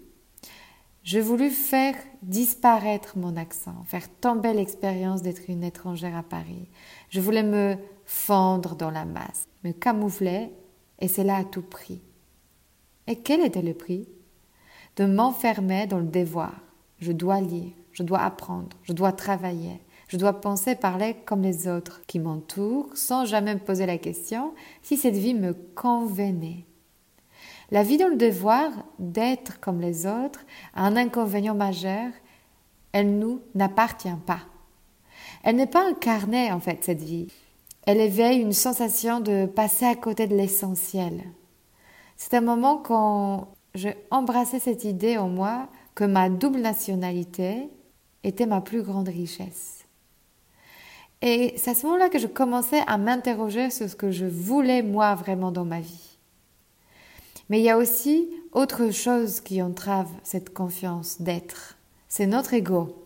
je 1.02 1.18
voulus 1.18 1.50
faire 1.50 1.94
disparaître 2.22 3.16
mon 3.16 3.36
accent, 3.36 3.84
faire 3.86 4.08
tomber 4.20 4.52
l'expérience 4.52 5.22
d'être 5.22 5.48
une 5.48 5.64
étrangère 5.64 6.14
à 6.14 6.22
Paris. 6.22 6.68
Je 7.08 7.20
voulais 7.20 7.42
me 7.42 7.76
fondre 8.04 8.76
dans 8.76 8.90
la 8.90 9.06
masse, 9.06 9.48
me 9.64 9.72
camoufler, 9.72 10.50
et 10.98 11.08
c'est 11.08 11.24
là 11.24 11.36
à 11.36 11.44
tout 11.44 11.62
prix. 11.62 12.02
Et 13.06 13.16
quel 13.16 13.40
était 13.40 13.62
le 13.62 13.72
prix? 13.72 14.06
De 14.96 15.06
m'enfermer 15.06 15.86
dans 15.86 16.00
le 16.00 16.06
devoir. 16.06 16.52
Je 16.98 17.12
dois 17.12 17.40
lire, 17.40 17.72
je 17.92 18.02
dois 18.02 18.20
apprendre, 18.20 18.76
je 18.82 18.92
dois 18.92 19.12
travailler, 19.12 19.80
je 20.10 20.16
dois 20.16 20.40
penser 20.40 20.74
parler 20.74 21.14
comme 21.24 21.40
les 21.40 21.68
autres 21.68 22.02
qui 22.08 22.18
m'entourent 22.18 22.90
sans 22.94 23.24
jamais 23.24 23.54
me 23.54 23.60
poser 23.60 23.86
la 23.86 23.96
question 23.96 24.54
si 24.82 24.96
cette 24.96 25.14
vie 25.14 25.34
me 25.34 25.52
convenait. 25.52 26.64
La 27.70 27.84
vie 27.84 27.96
dans 27.96 28.08
le 28.08 28.16
devoir 28.16 28.72
d'être 28.98 29.60
comme 29.60 29.80
les 29.80 30.08
autres 30.08 30.44
a 30.74 30.84
un 30.84 30.96
inconvénient 30.96 31.54
majeur, 31.54 32.10
elle 32.90 33.20
nous 33.20 33.40
n'appartient 33.54 34.08
pas. 34.26 34.40
Elle 35.44 35.54
n'est 35.54 35.66
pas 35.66 35.88
incarnée 35.88 36.50
en 36.50 36.58
fait 36.58 36.82
cette 36.82 37.02
vie. 37.02 37.32
Elle 37.86 38.00
éveille 38.00 38.40
une 38.40 38.52
sensation 38.52 39.20
de 39.20 39.46
passer 39.46 39.84
à 39.84 39.94
côté 39.94 40.26
de 40.26 40.34
l'essentiel. 40.34 41.22
C'est 42.16 42.34
un 42.34 42.40
moment 42.40 42.78
quand 42.78 43.46
j'ai 43.76 43.94
embrassé 44.10 44.58
cette 44.58 44.82
idée 44.82 45.18
en 45.18 45.28
moi 45.28 45.68
que 45.94 46.02
ma 46.02 46.28
double 46.28 46.60
nationalité 46.60 47.68
était 48.24 48.46
ma 48.46 48.60
plus 48.60 48.82
grande 48.82 49.08
richesse. 49.08 49.79
Et 51.22 51.54
c'est 51.56 51.70
à 51.70 51.74
ce 51.74 51.86
moment-là 51.86 52.08
que 52.08 52.18
je 52.18 52.26
commençais 52.26 52.82
à 52.86 52.96
m'interroger 52.96 53.70
sur 53.70 53.88
ce 53.88 53.96
que 53.96 54.10
je 54.10 54.26
voulais 54.26 54.82
moi 54.82 55.14
vraiment 55.14 55.52
dans 55.52 55.64
ma 55.66 55.80
vie. 55.80 56.18
Mais 57.50 57.60
il 57.60 57.64
y 57.64 57.70
a 57.70 57.76
aussi 57.76 58.30
autre 58.52 58.90
chose 58.90 59.40
qui 59.40 59.60
entrave 59.60 60.08
cette 60.22 60.54
confiance 60.54 61.20
d'être. 61.20 61.76
C'est 62.08 62.26
notre 62.26 62.54
ego. 62.54 62.96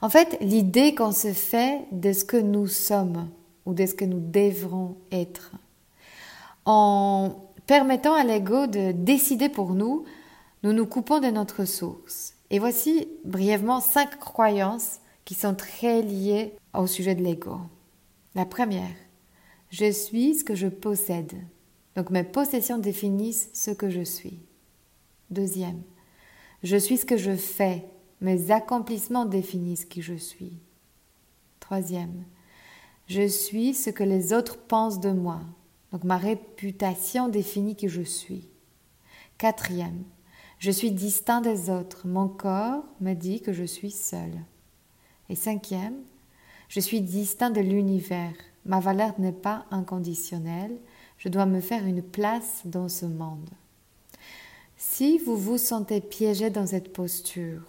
En 0.00 0.08
fait, 0.08 0.36
l'idée 0.40 0.94
qu'on 0.94 1.12
se 1.12 1.32
fait 1.32 1.80
de 1.90 2.12
ce 2.12 2.24
que 2.24 2.36
nous 2.36 2.66
sommes 2.66 3.28
ou 3.66 3.74
de 3.74 3.86
ce 3.86 3.94
que 3.94 4.04
nous 4.04 4.20
devrons 4.20 4.96
être. 5.10 5.52
En 6.66 7.36
permettant 7.66 8.14
à 8.14 8.24
l'ego 8.24 8.66
de 8.66 8.92
décider 8.92 9.48
pour 9.48 9.74
nous, 9.74 10.04
nous 10.62 10.72
nous 10.72 10.86
coupons 10.86 11.20
de 11.20 11.28
notre 11.28 11.64
source. 11.64 12.34
Et 12.50 12.58
voici 12.58 13.08
brièvement 13.24 13.80
cinq 13.80 14.18
croyances 14.18 15.00
qui 15.24 15.34
sont 15.34 15.54
très 15.54 16.02
liées 16.02 16.54
au 16.74 16.86
sujet 16.86 17.14
de 17.14 17.22
l'ego. 17.22 17.58
La 18.34 18.44
première, 18.44 18.94
je 19.70 19.90
suis 19.90 20.36
ce 20.36 20.44
que 20.44 20.54
je 20.54 20.68
possède. 20.68 21.32
Donc 21.96 22.10
mes 22.10 22.24
possessions 22.24 22.78
définissent 22.78 23.50
ce 23.52 23.70
que 23.70 23.90
je 23.90 24.02
suis. 24.02 24.40
Deuxième, 25.30 25.82
je 26.62 26.76
suis 26.76 26.96
ce 26.96 27.06
que 27.06 27.16
je 27.16 27.36
fais. 27.36 27.84
Mes 28.20 28.50
accomplissements 28.50 29.24
définissent 29.24 29.84
qui 29.84 30.02
je 30.02 30.14
suis. 30.14 30.58
Troisième, 31.60 32.24
je 33.06 33.26
suis 33.26 33.74
ce 33.74 33.90
que 33.90 34.04
les 34.04 34.32
autres 34.32 34.58
pensent 34.58 35.00
de 35.00 35.10
moi. 35.10 35.40
Donc 35.92 36.04
ma 36.04 36.16
réputation 36.16 37.28
définit 37.28 37.76
qui 37.76 37.88
je 37.88 38.02
suis. 38.02 38.48
Quatrième, 39.38 40.04
je 40.58 40.70
suis 40.70 40.90
distinct 40.90 41.40
des 41.40 41.70
autres. 41.70 42.06
Mon 42.06 42.28
corps 42.28 42.84
me 43.00 43.14
dit 43.14 43.40
que 43.40 43.52
je 43.52 43.64
suis 43.64 43.90
seul. 43.90 44.32
Et 45.28 45.34
cinquième, 45.34 45.96
je 46.68 46.80
suis 46.80 47.00
distinct 47.00 47.50
de 47.50 47.60
l'univers. 47.60 48.34
Ma 48.66 48.80
valeur 48.80 49.14
n'est 49.18 49.32
pas 49.32 49.66
inconditionnelle. 49.70 50.76
Je 51.18 51.28
dois 51.28 51.46
me 51.46 51.60
faire 51.60 51.86
une 51.86 52.02
place 52.02 52.62
dans 52.64 52.88
ce 52.88 53.06
monde. 53.06 53.50
Si 54.76 55.18
vous 55.18 55.36
vous 55.36 55.58
sentez 55.58 56.00
piégé 56.00 56.50
dans 56.50 56.66
cette 56.66 56.92
posture, 56.92 57.62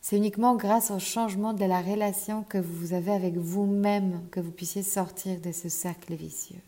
c'est 0.00 0.16
uniquement 0.16 0.54
grâce 0.54 0.90
au 0.90 0.98
changement 0.98 1.52
de 1.52 1.64
la 1.64 1.80
relation 1.80 2.44
que 2.44 2.58
vous 2.58 2.92
avez 2.92 3.12
avec 3.12 3.36
vous-même 3.36 4.22
que 4.30 4.40
vous 4.40 4.52
puissiez 4.52 4.82
sortir 4.82 5.40
de 5.40 5.52
ce 5.52 5.68
cercle 5.68 6.14
vicieux. 6.14 6.60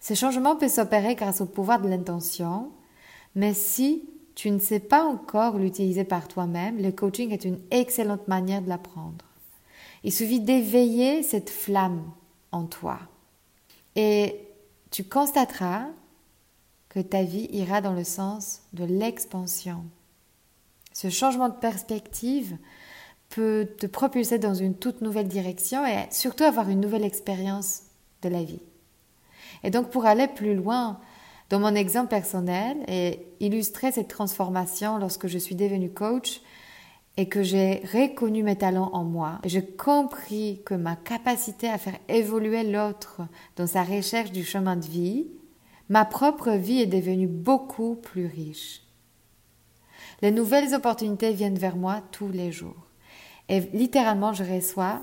Ce 0.00 0.14
changement 0.14 0.56
peut 0.56 0.68
s'opérer 0.68 1.16
grâce 1.16 1.40
au 1.40 1.46
pouvoir 1.46 1.80
de 1.80 1.88
l'intention, 1.88 2.70
mais 3.34 3.52
si 3.52 4.08
tu 4.36 4.50
ne 4.50 4.58
sais 4.58 4.80
pas 4.80 5.02
encore 5.02 5.56
l'utiliser 5.56 6.04
par 6.04 6.28
toi-même, 6.28 6.80
le 6.80 6.92
coaching 6.92 7.32
est 7.32 7.46
une 7.46 7.58
excellente 7.70 8.28
manière 8.28 8.60
de 8.60 8.68
l'apprendre. 8.68 9.24
Il 10.04 10.12
suffit 10.12 10.40
d'éveiller 10.40 11.22
cette 11.22 11.48
flamme 11.48 12.04
en 12.52 12.64
toi. 12.66 12.98
Et 13.96 14.38
tu 14.90 15.04
constateras 15.04 15.86
que 16.90 17.00
ta 17.00 17.22
vie 17.22 17.48
ira 17.50 17.80
dans 17.80 17.94
le 17.94 18.04
sens 18.04 18.60
de 18.74 18.84
l'expansion. 18.84 19.84
Ce 20.92 21.08
changement 21.08 21.48
de 21.48 21.54
perspective 21.54 22.58
peut 23.30 23.66
te 23.78 23.86
propulser 23.86 24.38
dans 24.38 24.54
une 24.54 24.74
toute 24.74 25.00
nouvelle 25.00 25.28
direction 25.28 25.84
et 25.86 26.06
surtout 26.10 26.44
avoir 26.44 26.68
une 26.68 26.80
nouvelle 26.80 27.04
expérience 27.04 27.84
de 28.20 28.28
la 28.28 28.44
vie. 28.44 28.60
Et 29.64 29.70
donc 29.70 29.88
pour 29.88 30.04
aller 30.04 30.28
plus 30.28 30.54
loin, 30.54 31.00
dans 31.50 31.60
mon 31.60 31.74
exemple 31.74 32.08
personnel 32.08 32.78
et 32.88 33.26
illustrer 33.40 33.92
cette 33.92 34.08
transformation 34.08 34.98
lorsque 34.98 35.26
je 35.26 35.38
suis 35.38 35.54
devenue 35.54 35.90
coach 35.90 36.40
et 37.16 37.28
que 37.28 37.42
j'ai 37.42 37.82
reconnu 37.92 38.42
mes 38.42 38.56
talents 38.56 38.90
en 38.92 39.04
moi, 39.04 39.38
j'ai 39.44 39.64
compris 39.64 40.60
que 40.66 40.74
ma 40.74 40.96
capacité 40.96 41.68
à 41.68 41.78
faire 41.78 41.98
évoluer 42.08 42.64
l'autre 42.64 43.22
dans 43.56 43.66
sa 43.66 43.84
recherche 43.84 44.32
du 44.32 44.44
chemin 44.44 44.76
de 44.76 44.84
vie, 44.84 45.28
ma 45.88 46.04
propre 46.04 46.50
vie 46.50 46.82
est 46.82 46.86
devenue 46.86 47.28
beaucoup 47.28 47.94
plus 47.94 48.26
riche. 48.26 48.82
Les 50.22 50.30
nouvelles 50.30 50.74
opportunités 50.74 51.32
viennent 51.32 51.58
vers 51.58 51.76
moi 51.76 52.02
tous 52.10 52.28
les 52.28 52.52
jours. 52.52 52.86
Et 53.48 53.60
littéralement, 53.72 54.32
je 54.32 54.44
reçois 54.44 55.00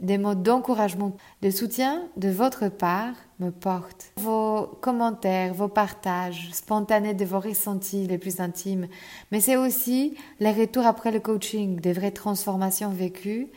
des 0.00 0.18
mots 0.18 0.34
d'encouragement, 0.34 1.16
de 1.42 1.50
soutien 1.50 2.04
de 2.16 2.28
votre 2.28 2.68
part 2.68 3.14
me 3.40 3.50
portent. 3.50 4.12
Vos 4.16 4.66
commentaires, 4.80 5.54
vos 5.54 5.68
partages 5.68 6.50
spontanés 6.52 7.14
de 7.14 7.24
vos 7.24 7.40
ressentis 7.40 8.06
les 8.06 8.18
plus 8.18 8.40
intimes, 8.40 8.86
mais 9.32 9.40
c'est 9.40 9.56
aussi 9.56 10.16
les 10.40 10.52
retours 10.52 10.86
après 10.86 11.10
le 11.10 11.20
coaching, 11.20 11.80
des 11.80 11.92
vraies 11.92 12.12
transformations 12.12 12.90
vécues 12.90 13.48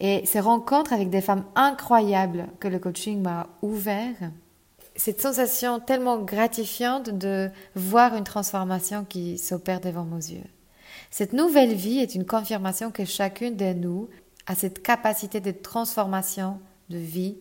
et 0.00 0.22
ces 0.24 0.40
rencontres 0.40 0.92
avec 0.92 1.10
des 1.10 1.20
femmes 1.20 1.44
incroyables 1.54 2.48
que 2.58 2.68
le 2.68 2.78
coaching 2.78 3.20
m'a 3.20 3.46
ouvert. 3.62 4.16
Cette 4.96 5.20
sensation 5.20 5.78
tellement 5.78 6.18
gratifiante 6.18 7.10
de 7.10 7.48
voir 7.74 8.16
une 8.16 8.24
transformation 8.24 9.04
qui 9.04 9.38
s'opère 9.38 9.80
devant 9.80 10.04
nos 10.04 10.18
yeux. 10.18 10.44
Cette 11.10 11.32
nouvelle 11.32 11.74
vie 11.74 11.98
est 11.98 12.14
une 12.14 12.26
confirmation 12.26 12.90
que 12.90 13.04
chacune 13.04 13.56
de 13.56 13.72
nous 13.72 14.08
a 14.50 14.56
cette 14.56 14.82
capacité 14.82 15.40
de 15.40 15.52
transformation 15.52 16.60
de 16.88 16.98
vie 16.98 17.36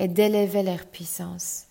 et 0.00 0.08
d'élever 0.08 0.64
leur 0.64 0.86
puissance. 0.86 1.66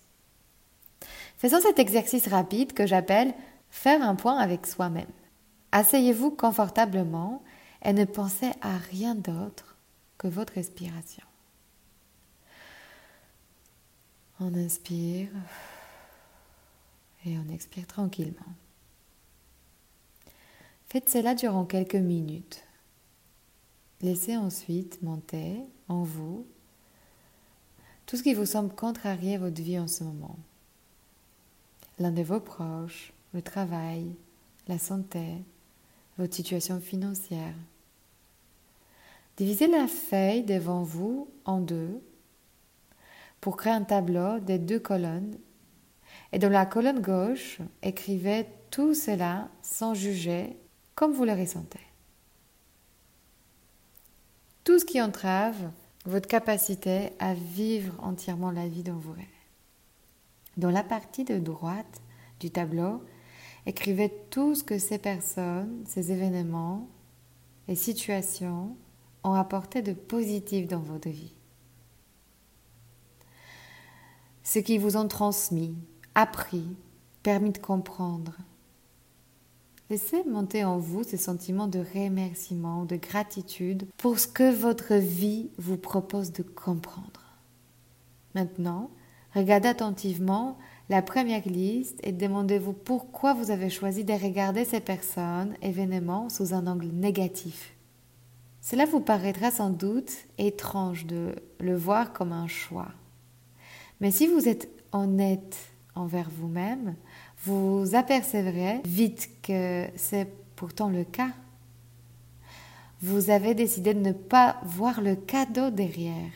Faisons 1.37 1.59
cet 1.59 1.77
exercice 1.77 2.29
rapide 2.29 2.71
que 2.71 2.87
j'appelle 2.87 3.33
faire 3.69 4.01
un 4.01 4.15
point 4.15 4.37
avec 4.37 4.65
soi-même. 4.65 5.11
Asseyez-vous 5.73 6.31
confortablement 6.31 7.43
et 7.83 7.91
ne 7.91 8.05
pensez 8.05 8.49
à 8.61 8.77
rien 8.77 9.13
d'autre 9.13 9.75
que 10.17 10.29
votre 10.29 10.53
respiration. 10.53 11.25
On 14.39 14.55
inspire 14.55 15.27
et 17.25 17.37
on 17.37 17.53
expire 17.53 17.87
tranquillement. 17.87 18.53
Faites 20.87 21.09
cela 21.09 21.35
durant 21.35 21.65
quelques 21.65 21.95
minutes. 21.95 22.63
Laissez 24.01 24.37
ensuite 24.37 25.01
monter 25.01 25.57
en 25.87 26.03
vous 26.03 26.45
tout 28.05 28.15
ce 28.15 28.23
qui 28.23 28.33
vous 28.33 28.45
semble 28.45 28.73
contrarier 28.73 29.37
votre 29.37 29.61
vie 29.61 29.79
en 29.79 29.87
ce 29.87 30.03
moment. 30.03 30.37
L'un 31.99 32.11
de 32.11 32.21
vos 32.21 32.39
proches, 32.39 33.11
le 33.33 33.41
travail, 33.41 34.15
la 34.67 34.77
santé, 34.77 35.43
votre 36.17 36.35
situation 36.35 36.79
financière. 36.79 37.55
Divisez 39.35 39.67
la 39.67 39.87
feuille 39.87 40.43
devant 40.43 40.83
vous 40.83 41.27
en 41.45 41.59
deux 41.59 42.01
pour 43.41 43.57
créer 43.57 43.73
un 43.73 43.83
tableau 43.83 44.39
des 44.39 44.59
deux 44.59 44.79
colonnes. 44.79 45.37
Et 46.31 46.39
dans 46.39 46.49
la 46.49 46.65
colonne 46.65 47.01
gauche, 47.01 47.59
écrivez 47.81 48.45
tout 48.69 48.93
cela 48.93 49.49
sans 49.61 49.93
juger 49.93 50.55
comme 50.95 51.13
vous 51.13 51.25
le 51.25 51.33
ressentez. 51.33 51.86
Tout 54.67 54.79
ce 54.79 54.83
qui 54.83 55.01
entrave 55.01 55.71
votre 56.03 56.27
capacité 56.27 57.11
à 57.19 57.33
vivre 57.33 57.93
entièrement 58.03 58.51
la 58.51 58.67
vie 58.67 58.83
dont 58.83 58.97
vous 58.97 59.13
rêvez. 59.13 59.29
Dans 60.57 60.69
la 60.69 60.83
partie 60.83 61.23
de 61.23 61.37
droite 61.37 62.01
du 62.41 62.51
tableau, 62.51 63.01
écrivez 63.65 64.11
tout 64.29 64.55
ce 64.55 64.65
que 64.65 64.77
ces 64.77 64.97
personnes, 64.97 65.85
ces 65.87 66.11
événements 66.11 66.89
et 67.69 67.75
situations 67.75 68.75
ont 69.23 69.35
apporté 69.35 69.81
de 69.81 69.93
positif 69.93 70.67
dans 70.67 70.81
votre 70.81 71.07
vie. 71.07 71.33
Ce 74.43 74.59
qui 74.59 74.77
vous 74.79 74.97
ont 74.97 75.07
transmis, 75.07 75.77
appris, 76.13 76.75
permis 77.23 77.51
de 77.51 77.59
comprendre, 77.59 78.35
Laissez 79.89 80.25
monter 80.25 80.65
en 80.65 80.77
vous 80.77 81.03
ce 81.03 81.15
sentiment 81.15 81.67
de 81.67 81.79
remerciement, 81.79 82.83
de 82.83 82.97
gratitude 82.97 83.87
pour 83.95 84.19
ce 84.19 84.27
que 84.27 84.53
votre 84.53 84.95
vie 84.95 85.49
vous 85.57 85.77
propose 85.77 86.33
de 86.33 86.43
comprendre. 86.43 87.39
Maintenant, 88.35 88.89
regardez 89.33 89.69
attentivement 89.69 90.57
la 90.89 91.01
première 91.01 91.47
liste 91.47 91.99
et 92.03 92.11
demandez-vous 92.11 92.73
pourquoi 92.73 93.33
vous 93.33 93.49
avez 93.49 93.69
choisi 93.69 94.03
de 94.03 94.11
regarder 94.11 94.65
ces 94.65 94.81
personnes, 94.81 95.55
événements 95.61 96.27
sous 96.27 96.53
un 96.53 96.67
angle 96.67 96.87
négatif. 96.87 97.73
Cela 98.59 98.85
vous 98.85 98.99
paraîtra 98.99 99.51
sans 99.51 99.69
doute 99.69 100.11
étrange 100.37 101.05
de 101.05 101.33
le 101.61 101.77
voir 101.77 102.11
comme 102.11 102.33
un 102.33 102.47
choix. 102.47 102.89
Mais 104.01 104.11
si 104.11 104.27
vous 104.27 104.49
êtes 104.49 104.69
honnête 104.91 105.57
envers 105.95 106.29
vous-même, 106.29 106.95
vous 107.43 107.89
apercevrez 107.93 108.81
vite 108.85 109.29
que 109.41 109.85
c'est 109.95 110.27
pourtant 110.55 110.89
le 110.89 111.03
cas. 111.03 111.31
Vous 113.01 113.29
avez 113.29 113.53
décidé 113.53 113.93
de 113.93 113.99
ne 113.99 114.11
pas 114.11 114.57
voir 114.63 115.01
le 115.01 115.15
cadeau 115.15 115.69
derrière. 115.69 116.31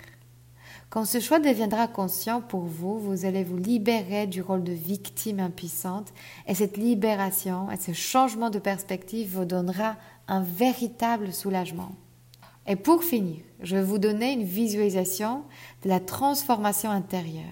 Quand 0.91 1.05
ce 1.05 1.21
choix 1.21 1.39
deviendra 1.39 1.87
conscient 1.87 2.41
pour 2.41 2.63
vous, 2.63 2.99
vous 2.99 3.25
allez 3.25 3.45
vous 3.45 3.57
libérer 3.57 4.27
du 4.27 4.41
rôle 4.41 4.63
de 4.63 4.73
victime 4.73 5.39
impuissante 5.39 6.11
et 6.47 6.53
cette 6.53 6.77
libération 6.77 7.71
et 7.71 7.77
ce 7.77 7.93
changement 7.93 8.49
de 8.49 8.59
perspective 8.59 9.37
vous 9.37 9.45
donnera 9.45 9.95
un 10.27 10.41
véritable 10.41 11.31
soulagement. 11.31 11.95
Et 12.67 12.75
pour 12.75 13.03
finir, 13.03 13.39
je 13.61 13.77
vais 13.77 13.83
vous 13.83 13.97
donner 13.99 14.33
une 14.33 14.43
visualisation 14.43 15.43
de 15.83 15.89
la 15.89 15.99
transformation 15.99 16.91
intérieure. 16.91 17.45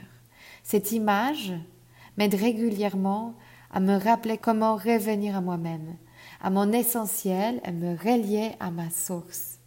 Cette 0.63 0.91
image 0.91 1.53
m'aide 2.19 2.35
régulièrement 2.35 3.33
à 3.71 3.79
me 3.79 3.95
rappeler 3.95 4.37
comment 4.37 4.75
revenir 4.75 5.37
à 5.37 5.41
moi-même, 5.41 5.95
à 6.41 6.49
mon 6.49 6.73
essentiel 6.73 7.61
et 7.63 7.71
me 7.71 7.95
relier 7.95 8.51
à 8.59 8.71
ma 8.71 8.89
source. 8.89 9.57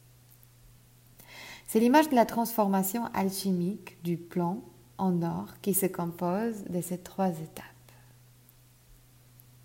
C'est 1.67 1.81
l'image 1.81 2.11
de 2.11 2.15
la 2.15 2.27
transformation 2.27 3.07
alchimique 3.15 3.97
du 4.05 4.19
plomb 4.19 4.63
en 4.99 5.23
or 5.23 5.55
qui 5.63 5.73
se 5.73 5.87
compose 5.87 6.65
de 6.69 6.83
ces 6.83 6.99
trois 6.99 7.31
étapes. 7.31 7.65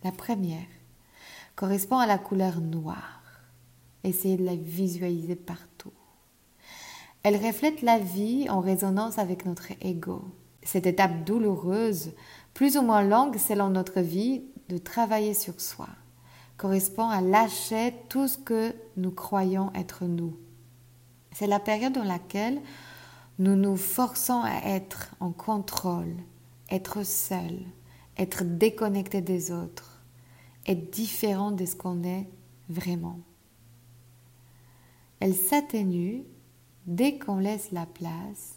La 0.05 0.13
première 0.13 0.65
correspond 1.57 1.97
à 1.97 2.07
la 2.07 2.17
couleur 2.17 2.61
noire. 2.61 3.21
Essayez 4.05 4.37
de 4.37 4.45
la 4.45 4.55
visualiser 4.55 5.35
partout. 5.35 5.91
Elle 7.23 7.35
reflète 7.35 7.81
la 7.81 7.99
vie 7.99 8.49
en 8.49 8.61
résonance 8.61 9.17
avec 9.17 9.45
notre 9.45 9.73
ego. 9.81 10.23
Cette 10.63 10.85
étape 10.85 11.25
douloureuse 11.25 12.11
plus 12.57 12.75
ou 12.75 12.81
moins 12.81 13.03
longue 13.03 13.37
selon 13.37 13.69
notre 13.69 14.01
vie, 14.01 14.41
de 14.69 14.79
travailler 14.79 15.35
sur 15.35 15.61
soi, 15.61 15.89
correspond 16.57 17.07
à 17.07 17.21
lâcher 17.21 17.93
tout 18.09 18.27
ce 18.27 18.39
que 18.39 18.73
nous 18.95 19.11
croyons 19.11 19.71
être 19.75 20.05
nous. 20.05 20.35
C'est 21.33 21.45
la 21.45 21.59
période 21.59 21.93
dans 21.93 22.03
laquelle 22.03 22.59
nous 23.37 23.55
nous 23.55 23.77
forçons 23.77 24.41
à 24.43 24.55
être 24.69 25.13
en 25.19 25.31
contrôle, 25.31 26.15
être 26.71 27.05
seul, 27.05 27.59
être 28.17 28.43
déconnecté 28.43 29.21
des 29.21 29.51
autres, 29.51 30.01
être 30.65 30.89
différent 30.89 31.51
de 31.51 31.63
ce 31.63 31.75
qu'on 31.75 32.03
est 32.03 32.27
vraiment. 32.69 33.19
Elle 35.19 35.35
s'atténue 35.35 36.23
dès 36.87 37.19
qu'on 37.19 37.37
laisse 37.37 37.71
la 37.71 37.85
place 37.85 38.55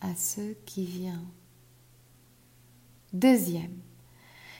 à 0.00 0.14
ce 0.14 0.52
qui 0.66 0.84
vient. 0.84 1.24
Deuxième 3.14 3.78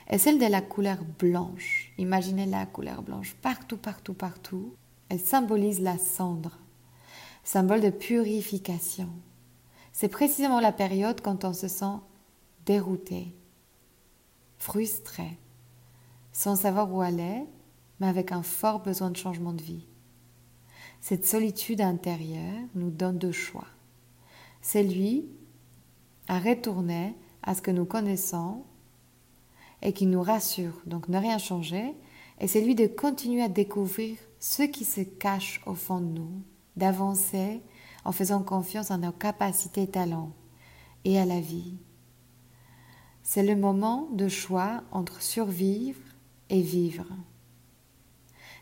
est 0.06 0.18
celle 0.18 0.38
de 0.38 0.46
la 0.46 0.60
couleur 0.60 0.98
blanche. 1.18 1.92
Imaginez 1.98 2.46
la 2.46 2.66
couleur 2.66 3.02
blanche 3.02 3.34
partout, 3.42 3.76
partout, 3.76 4.14
partout. 4.14 4.76
Elle 5.08 5.18
symbolise 5.18 5.80
la 5.80 5.98
cendre, 5.98 6.56
symbole 7.42 7.80
de 7.80 7.90
purification. 7.90 9.08
C'est 9.92 10.08
précisément 10.08 10.60
la 10.60 10.70
période 10.70 11.20
quand 11.20 11.44
on 11.44 11.52
se 11.52 11.66
sent 11.66 11.96
dérouté, 12.64 13.34
frustré, 14.58 15.36
sans 16.32 16.54
savoir 16.54 16.94
où 16.94 17.00
aller, 17.00 17.42
mais 17.98 18.06
avec 18.06 18.30
un 18.30 18.44
fort 18.44 18.78
besoin 18.78 19.10
de 19.10 19.16
changement 19.16 19.52
de 19.52 19.62
vie. 19.62 19.84
Cette 21.00 21.26
solitude 21.26 21.80
intérieure 21.80 22.62
nous 22.76 22.90
donne 22.90 23.18
deux 23.18 23.32
choix. 23.32 23.66
C'est 24.62 24.84
lui 24.84 25.26
à 26.28 26.38
retourner 26.38 27.16
à 27.44 27.54
ce 27.54 27.62
que 27.62 27.70
nous 27.70 27.84
connaissons 27.84 28.64
et 29.82 29.92
qui 29.92 30.06
nous 30.06 30.22
rassure, 30.22 30.80
donc 30.86 31.08
ne 31.08 31.18
rien 31.18 31.38
changer, 31.38 31.94
et 32.40 32.48
c'est 32.48 32.62
lui 32.62 32.74
de 32.74 32.86
continuer 32.86 33.42
à 33.42 33.48
découvrir 33.48 34.16
ce 34.40 34.62
qui 34.62 34.84
se 34.84 35.02
cache 35.02 35.60
au 35.66 35.74
fond 35.74 36.00
de 36.00 36.06
nous, 36.06 36.42
d'avancer 36.76 37.62
en 38.04 38.12
faisant 38.12 38.42
confiance 38.42 38.90
en 38.90 38.98
nos 38.98 39.12
capacités 39.12 39.82
et 39.82 39.90
talents 39.90 40.32
et 41.04 41.18
à 41.18 41.24
la 41.24 41.40
vie. 41.40 41.76
C'est 43.22 43.42
le 43.42 43.56
moment 43.56 44.08
de 44.12 44.28
choix 44.28 44.82
entre 44.90 45.22
survivre 45.22 46.00
et 46.50 46.60
vivre. 46.60 47.06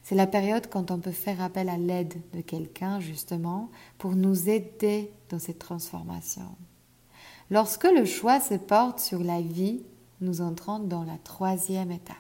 C'est 0.03 0.15
la 0.15 0.27
période 0.27 0.69
quand 0.69 0.91
on 0.91 0.99
peut 0.99 1.13
faire 1.13 1.41
appel 1.41 1.69
à 1.69 1.79
l'aide 1.79 2.21
de 2.33 2.41
quelqu'un, 2.41 3.01
justement, 3.01 3.71
pour 3.99 4.17
nous 4.17 4.49
aider 4.49 5.13
dans 5.29 5.39
cette 5.39 5.61
transformation. 5.61 6.57
Lorsque 7.53 7.85
le 7.85 8.07
choix 8.07 8.41
se 8.41 8.55
porte 8.55 8.99
sur 8.99 9.23
la 9.23 9.43
vie, 9.43 9.83
nous 10.23 10.41
entrons 10.41 10.79
dans 10.79 11.05
la 11.05 11.19
troisième 11.23 11.91
étape. 11.91 12.17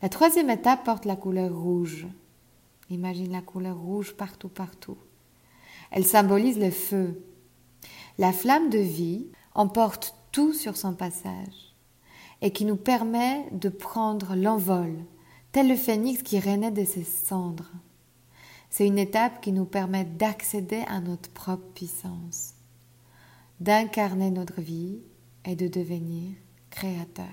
La 0.00 0.08
troisième 0.08 0.48
étape 0.48 0.82
porte 0.82 1.04
la 1.04 1.14
couleur 1.14 1.54
rouge. 1.54 2.06
Imagine 2.88 3.30
la 3.30 3.42
couleur 3.42 3.76
rouge 3.76 4.14
partout, 4.14 4.48
partout. 4.48 4.96
Elle 5.90 6.06
symbolise 6.06 6.58
le 6.58 6.70
feu. 6.70 7.22
La 8.16 8.32
flamme 8.32 8.70
de 8.70 8.78
vie 8.78 9.26
emporte 9.54 10.14
tout 10.32 10.54
sur 10.54 10.78
son 10.78 10.94
passage 10.94 11.74
et 12.40 12.52
qui 12.54 12.64
nous 12.64 12.76
permet 12.76 13.46
de 13.52 13.68
prendre 13.68 14.36
l'envol, 14.36 14.94
tel 15.52 15.68
le 15.68 15.76
phénix 15.76 16.22
qui 16.22 16.40
renaît 16.40 16.70
de 16.70 16.86
ses 16.86 17.04
cendres. 17.04 17.72
C'est 18.70 18.86
une 18.86 18.98
étape 18.98 19.42
qui 19.42 19.52
nous 19.52 19.66
permet 19.66 20.06
d'accéder 20.06 20.82
à 20.88 21.00
notre 21.00 21.28
propre 21.28 21.68
puissance, 21.74 22.54
d'incarner 23.60 24.30
notre 24.30 24.60
vie 24.60 24.98
et 25.44 25.54
de 25.54 25.68
devenir 25.68 26.34
créateur. 26.70 27.26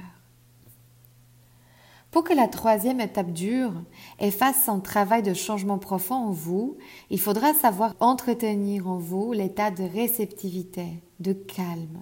Pour 2.12 2.24
que 2.24 2.34
la 2.34 2.48
troisième 2.48 3.02
étape 3.02 3.32
dure 3.32 3.74
et 4.20 4.32
fasse 4.32 4.64
son 4.66 4.80
travail 4.80 5.24
de 5.24 5.34
changement 5.34 5.78
profond 5.78 6.16
en 6.16 6.32
vous, 6.32 6.78
il 7.10 7.20
faudra 7.20 7.54
savoir 7.54 7.96
entretenir 8.00 8.88
en 8.88 8.98
vous 8.98 9.34
l'état 9.34 9.72
de 9.72 9.84
réceptivité, 9.84 10.86
de 11.20 11.34
calme, 11.34 12.02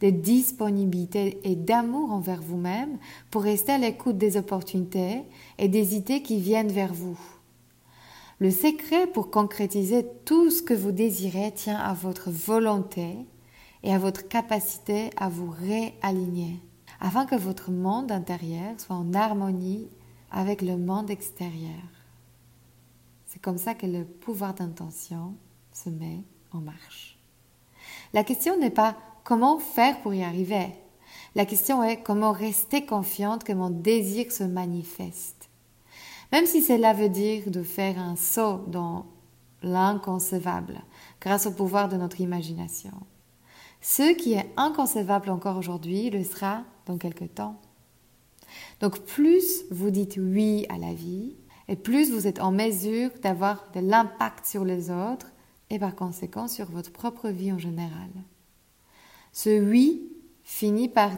de 0.00 0.10
disponibilité 0.10 1.40
et 1.42 1.56
d'amour 1.56 2.12
envers 2.12 2.42
vous-même 2.42 2.98
pour 3.30 3.42
rester 3.42 3.72
à 3.72 3.78
l'écoute 3.78 4.18
des 4.18 4.36
opportunités 4.36 5.22
et 5.58 5.68
des 5.68 5.96
idées 5.96 6.22
qui 6.22 6.38
viennent 6.38 6.72
vers 6.72 6.92
vous. 6.92 7.18
Le 8.38 8.50
secret 8.50 9.06
pour 9.06 9.30
concrétiser 9.30 10.06
tout 10.26 10.50
ce 10.50 10.62
que 10.62 10.74
vous 10.74 10.92
désirez 10.92 11.52
tient 11.52 11.78
à 11.78 11.94
votre 11.94 12.30
volonté 12.30 13.16
et 13.86 13.94
à 13.94 13.98
votre 13.98 14.26
capacité 14.26 15.10
à 15.16 15.28
vous 15.28 15.48
réaligner, 15.48 16.60
afin 17.00 17.24
que 17.24 17.36
votre 17.36 17.70
monde 17.70 18.10
intérieur 18.10 18.74
soit 18.78 18.96
en 18.96 19.14
harmonie 19.14 19.88
avec 20.32 20.60
le 20.60 20.76
monde 20.76 21.08
extérieur. 21.08 21.84
C'est 23.26 23.40
comme 23.40 23.58
ça 23.58 23.74
que 23.74 23.86
le 23.86 24.04
pouvoir 24.04 24.54
d'intention 24.54 25.34
se 25.72 25.88
met 25.88 26.24
en 26.52 26.58
marche. 26.58 27.16
La 28.12 28.24
question 28.24 28.58
n'est 28.58 28.70
pas 28.70 28.96
comment 29.22 29.60
faire 29.60 30.00
pour 30.02 30.12
y 30.12 30.24
arriver. 30.24 30.66
La 31.36 31.46
question 31.46 31.84
est 31.84 32.02
comment 32.02 32.32
rester 32.32 32.84
confiante 32.84 33.44
que 33.44 33.52
mon 33.52 33.70
désir 33.70 34.32
se 34.32 34.42
manifeste. 34.42 35.48
Même 36.32 36.46
si 36.46 36.60
cela 36.60 36.92
veut 36.92 37.08
dire 37.08 37.52
de 37.52 37.62
faire 37.62 38.00
un 38.00 38.16
saut 38.16 38.64
dans 38.66 39.06
l'inconcevable 39.62 40.80
grâce 41.20 41.46
au 41.46 41.52
pouvoir 41.52 41.88
de 41.88 41.96
notre 41.96 42.20
imagination. 42.20 42.90
Ce 43.88 44.14
qui 44.14 44.32
est 44.32 44.50
inconcevable 44.56 45.30
encore 45.30 45.56
aujourd'hui 45.56 46.10
le 46.10 46.24
sera 46.24 46.64
dans 46.86 46.98
quelques 46.98 47.32
temps. 47.36 47.54
Donc 48.80 48.98
plus 49.02 49.62
vous 49.70 49.90
dites 49.90 50.16
oui 50.16 50.66
à 50.70 50.76
la 50.76 50.92
vie, 50.92 51.36
et 51.68 51.76
plus 51.76 52.10
vous 52.10 52.26
êtes 52.26 52.40
en 52.40 52.50
mesure 52.50 53.10
d'avoir 53.22 53.70
de 53.76 53.78
l'impact 53.78 54.44
sur 54.44 54.64
les 54.64 54.90
autres 54.90 55.30
et 55.70 55.78
par 55.78 55.94
conséquent 55.94 56.48
sur 56.48 56.68
votre 56.68 56.90
propre 56.90 57.28
vie 57.28 57.52
en 57.52 57.58
général. 57.58 58.10
Ce 59.32 59.60
oui 59.60 60.02
finit 60.42 60.88
par 60.88 61.12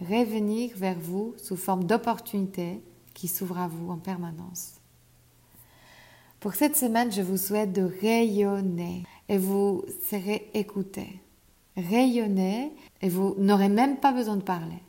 revenir 0.00 0.70
vers 0.76 0.98
vous 0.98 1.34
sous 1.36 1.56
forme 1.56 1.84
d'opportunité 1.84 2.80
qui 3.12 3.28
s'ouvre 3.28 3.58
à 3.58 3.68
vous 3.68 3.90
en 3.90 3.98
permanence. 3.98 4.76
Pour 6.40 6.54
cette 6.54 6.78
semaine, 6.78 7.12
je 7.12 7.20
vous 7.20 7.36
souhaite 7.36 7.74
de 7.74 7.82
rayonner 7.82 9.04
et 9.28 9.36
vous 9.36 9.84
serez 10.08 10.48
écouté. 10.54 11.20
Rayonner 11.76 12.72
et 13.02 13.08
vous 13.08 13.34
n'aurez 13.38 13.68
même 13.68 13.96
pas 13.96 14.12
besoin 14.12 14.36
de 14.36 14.42
parler. 14.42 14.82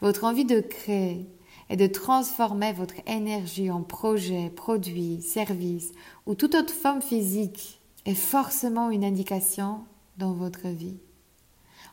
Votre 0.00 0.24
envie 0.24 0.44
de 0.44 0.60
créer 0.60 1.26
et 1.68 1.76
de 1.76 1.86
transformer 1.86 2.72
votre 2.72 2.94
énergie 3.06 3.70
en 3.70 3.82
projet, 3.82 4.50
produit, 4.50 5.20
service 5.20 5.92
ou 6.26 6.34
toute 6.34 6.54
autre 6.54 6.72
forme 6.72 7.02
physique 7.02 7.80
est 8.04 8.14
forcément 8.14 8.90
une 8.90 9.04
indication 9.04 9.84
dans 10.16 10.32
votre 10.32 10.68
vie. 10.68 10.98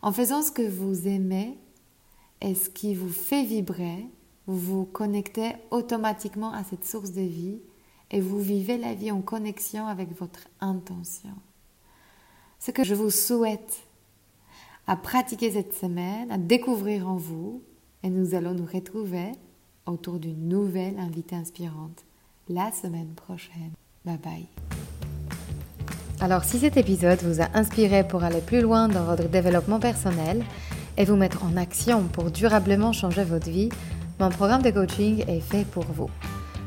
En 0.01 0.11
faisant 0.11 0.41
ce 0.41 0.51
que 0.51 0.67
vous 0.67 1.07
aimez 1.07 1.57
et 2.41 2.55
ce 2.55 2.69
qui 2.69 2.93
vous 2.93 3.09
fait 3.09 3.43
vibrer, 3.43 4.05
vous 4.47 4.57
vous 4.57 4.85
connectez 4.85 5.53
automatiquement 5.71 6.51
à 6.51 6.63
cette 6.63 6.85
source 6.85 7.11
de 7.11 7.21
vie 7.21 7.59
et 8.11 8.21
vous 8.21 8.39
vivez 8.39 8.77
la 8.77 8.93
vie 8.93 9.11
en 9.11 9.21
connexion 9.21 9.87
avec 9.87 10.17
votre 10.17 10.47
intention. 10.59 11.33
Ce 12.59 12.71
que 12.71 12.83
je 12.83 12.95
vous 12.95 13.09
souhaite 13.09 13.87
à 14.87 14.95
pratiquer 14.95 15.51
cette 15.51 15.73
semaine, 15.73 16.31
à 16.31 16.37
découvrir 16.37 17.07
en 17.07 17.15
vous, 17.15 17.61
et 18.03 18.09
nous 18.09 18.35
allons 18.35 18.53
nous 18.53 18.65
retrouver 18.65 19.31
autour 19.85 20.19
d'une 20.19 20.47
nouvelle 20.47 20.99
invitée 20.99 21.35
inspirante 21.35 22.03
la 22.49 22.71
semaine 22.71 23.13
prochaine. 23.15 23.71
Bye 24.05 24.17
bye. 24.17 24.47
Alors 26.19 26.43
si 26.43 26.59
cet 26.59 26.77
épisode 26.77 27.21
vous 27.21 27.41
a 27.41 27.47
inspiré 27.53 28.07
pour 28.07 28.23
aller 28.23 28.41
plus 28.41 28.61
loin 28.61 28.87
dans 28.87 29.03
votre 29.03 29.27
développement 29.29 29.79
personnel 29.79 30.43
et 30.97 31.05
vous 31.05 31.15
mettre 31.15 31.43
en 31.43 31.57
action 31.57 32.03
pour 32.03 32.31
durablement 32.31 32.93
changer 32.93 33.23
votre 33.23 33.49
vie, 33.49 33.69
mon 34.19 34.29
programme 34.29 34.61
de 34.61 34.71
coaching 34.71 35.23
est 35.27 35.41
fait 35.41 35.65
pour 35.65 35.83
vous. 35.83 36.09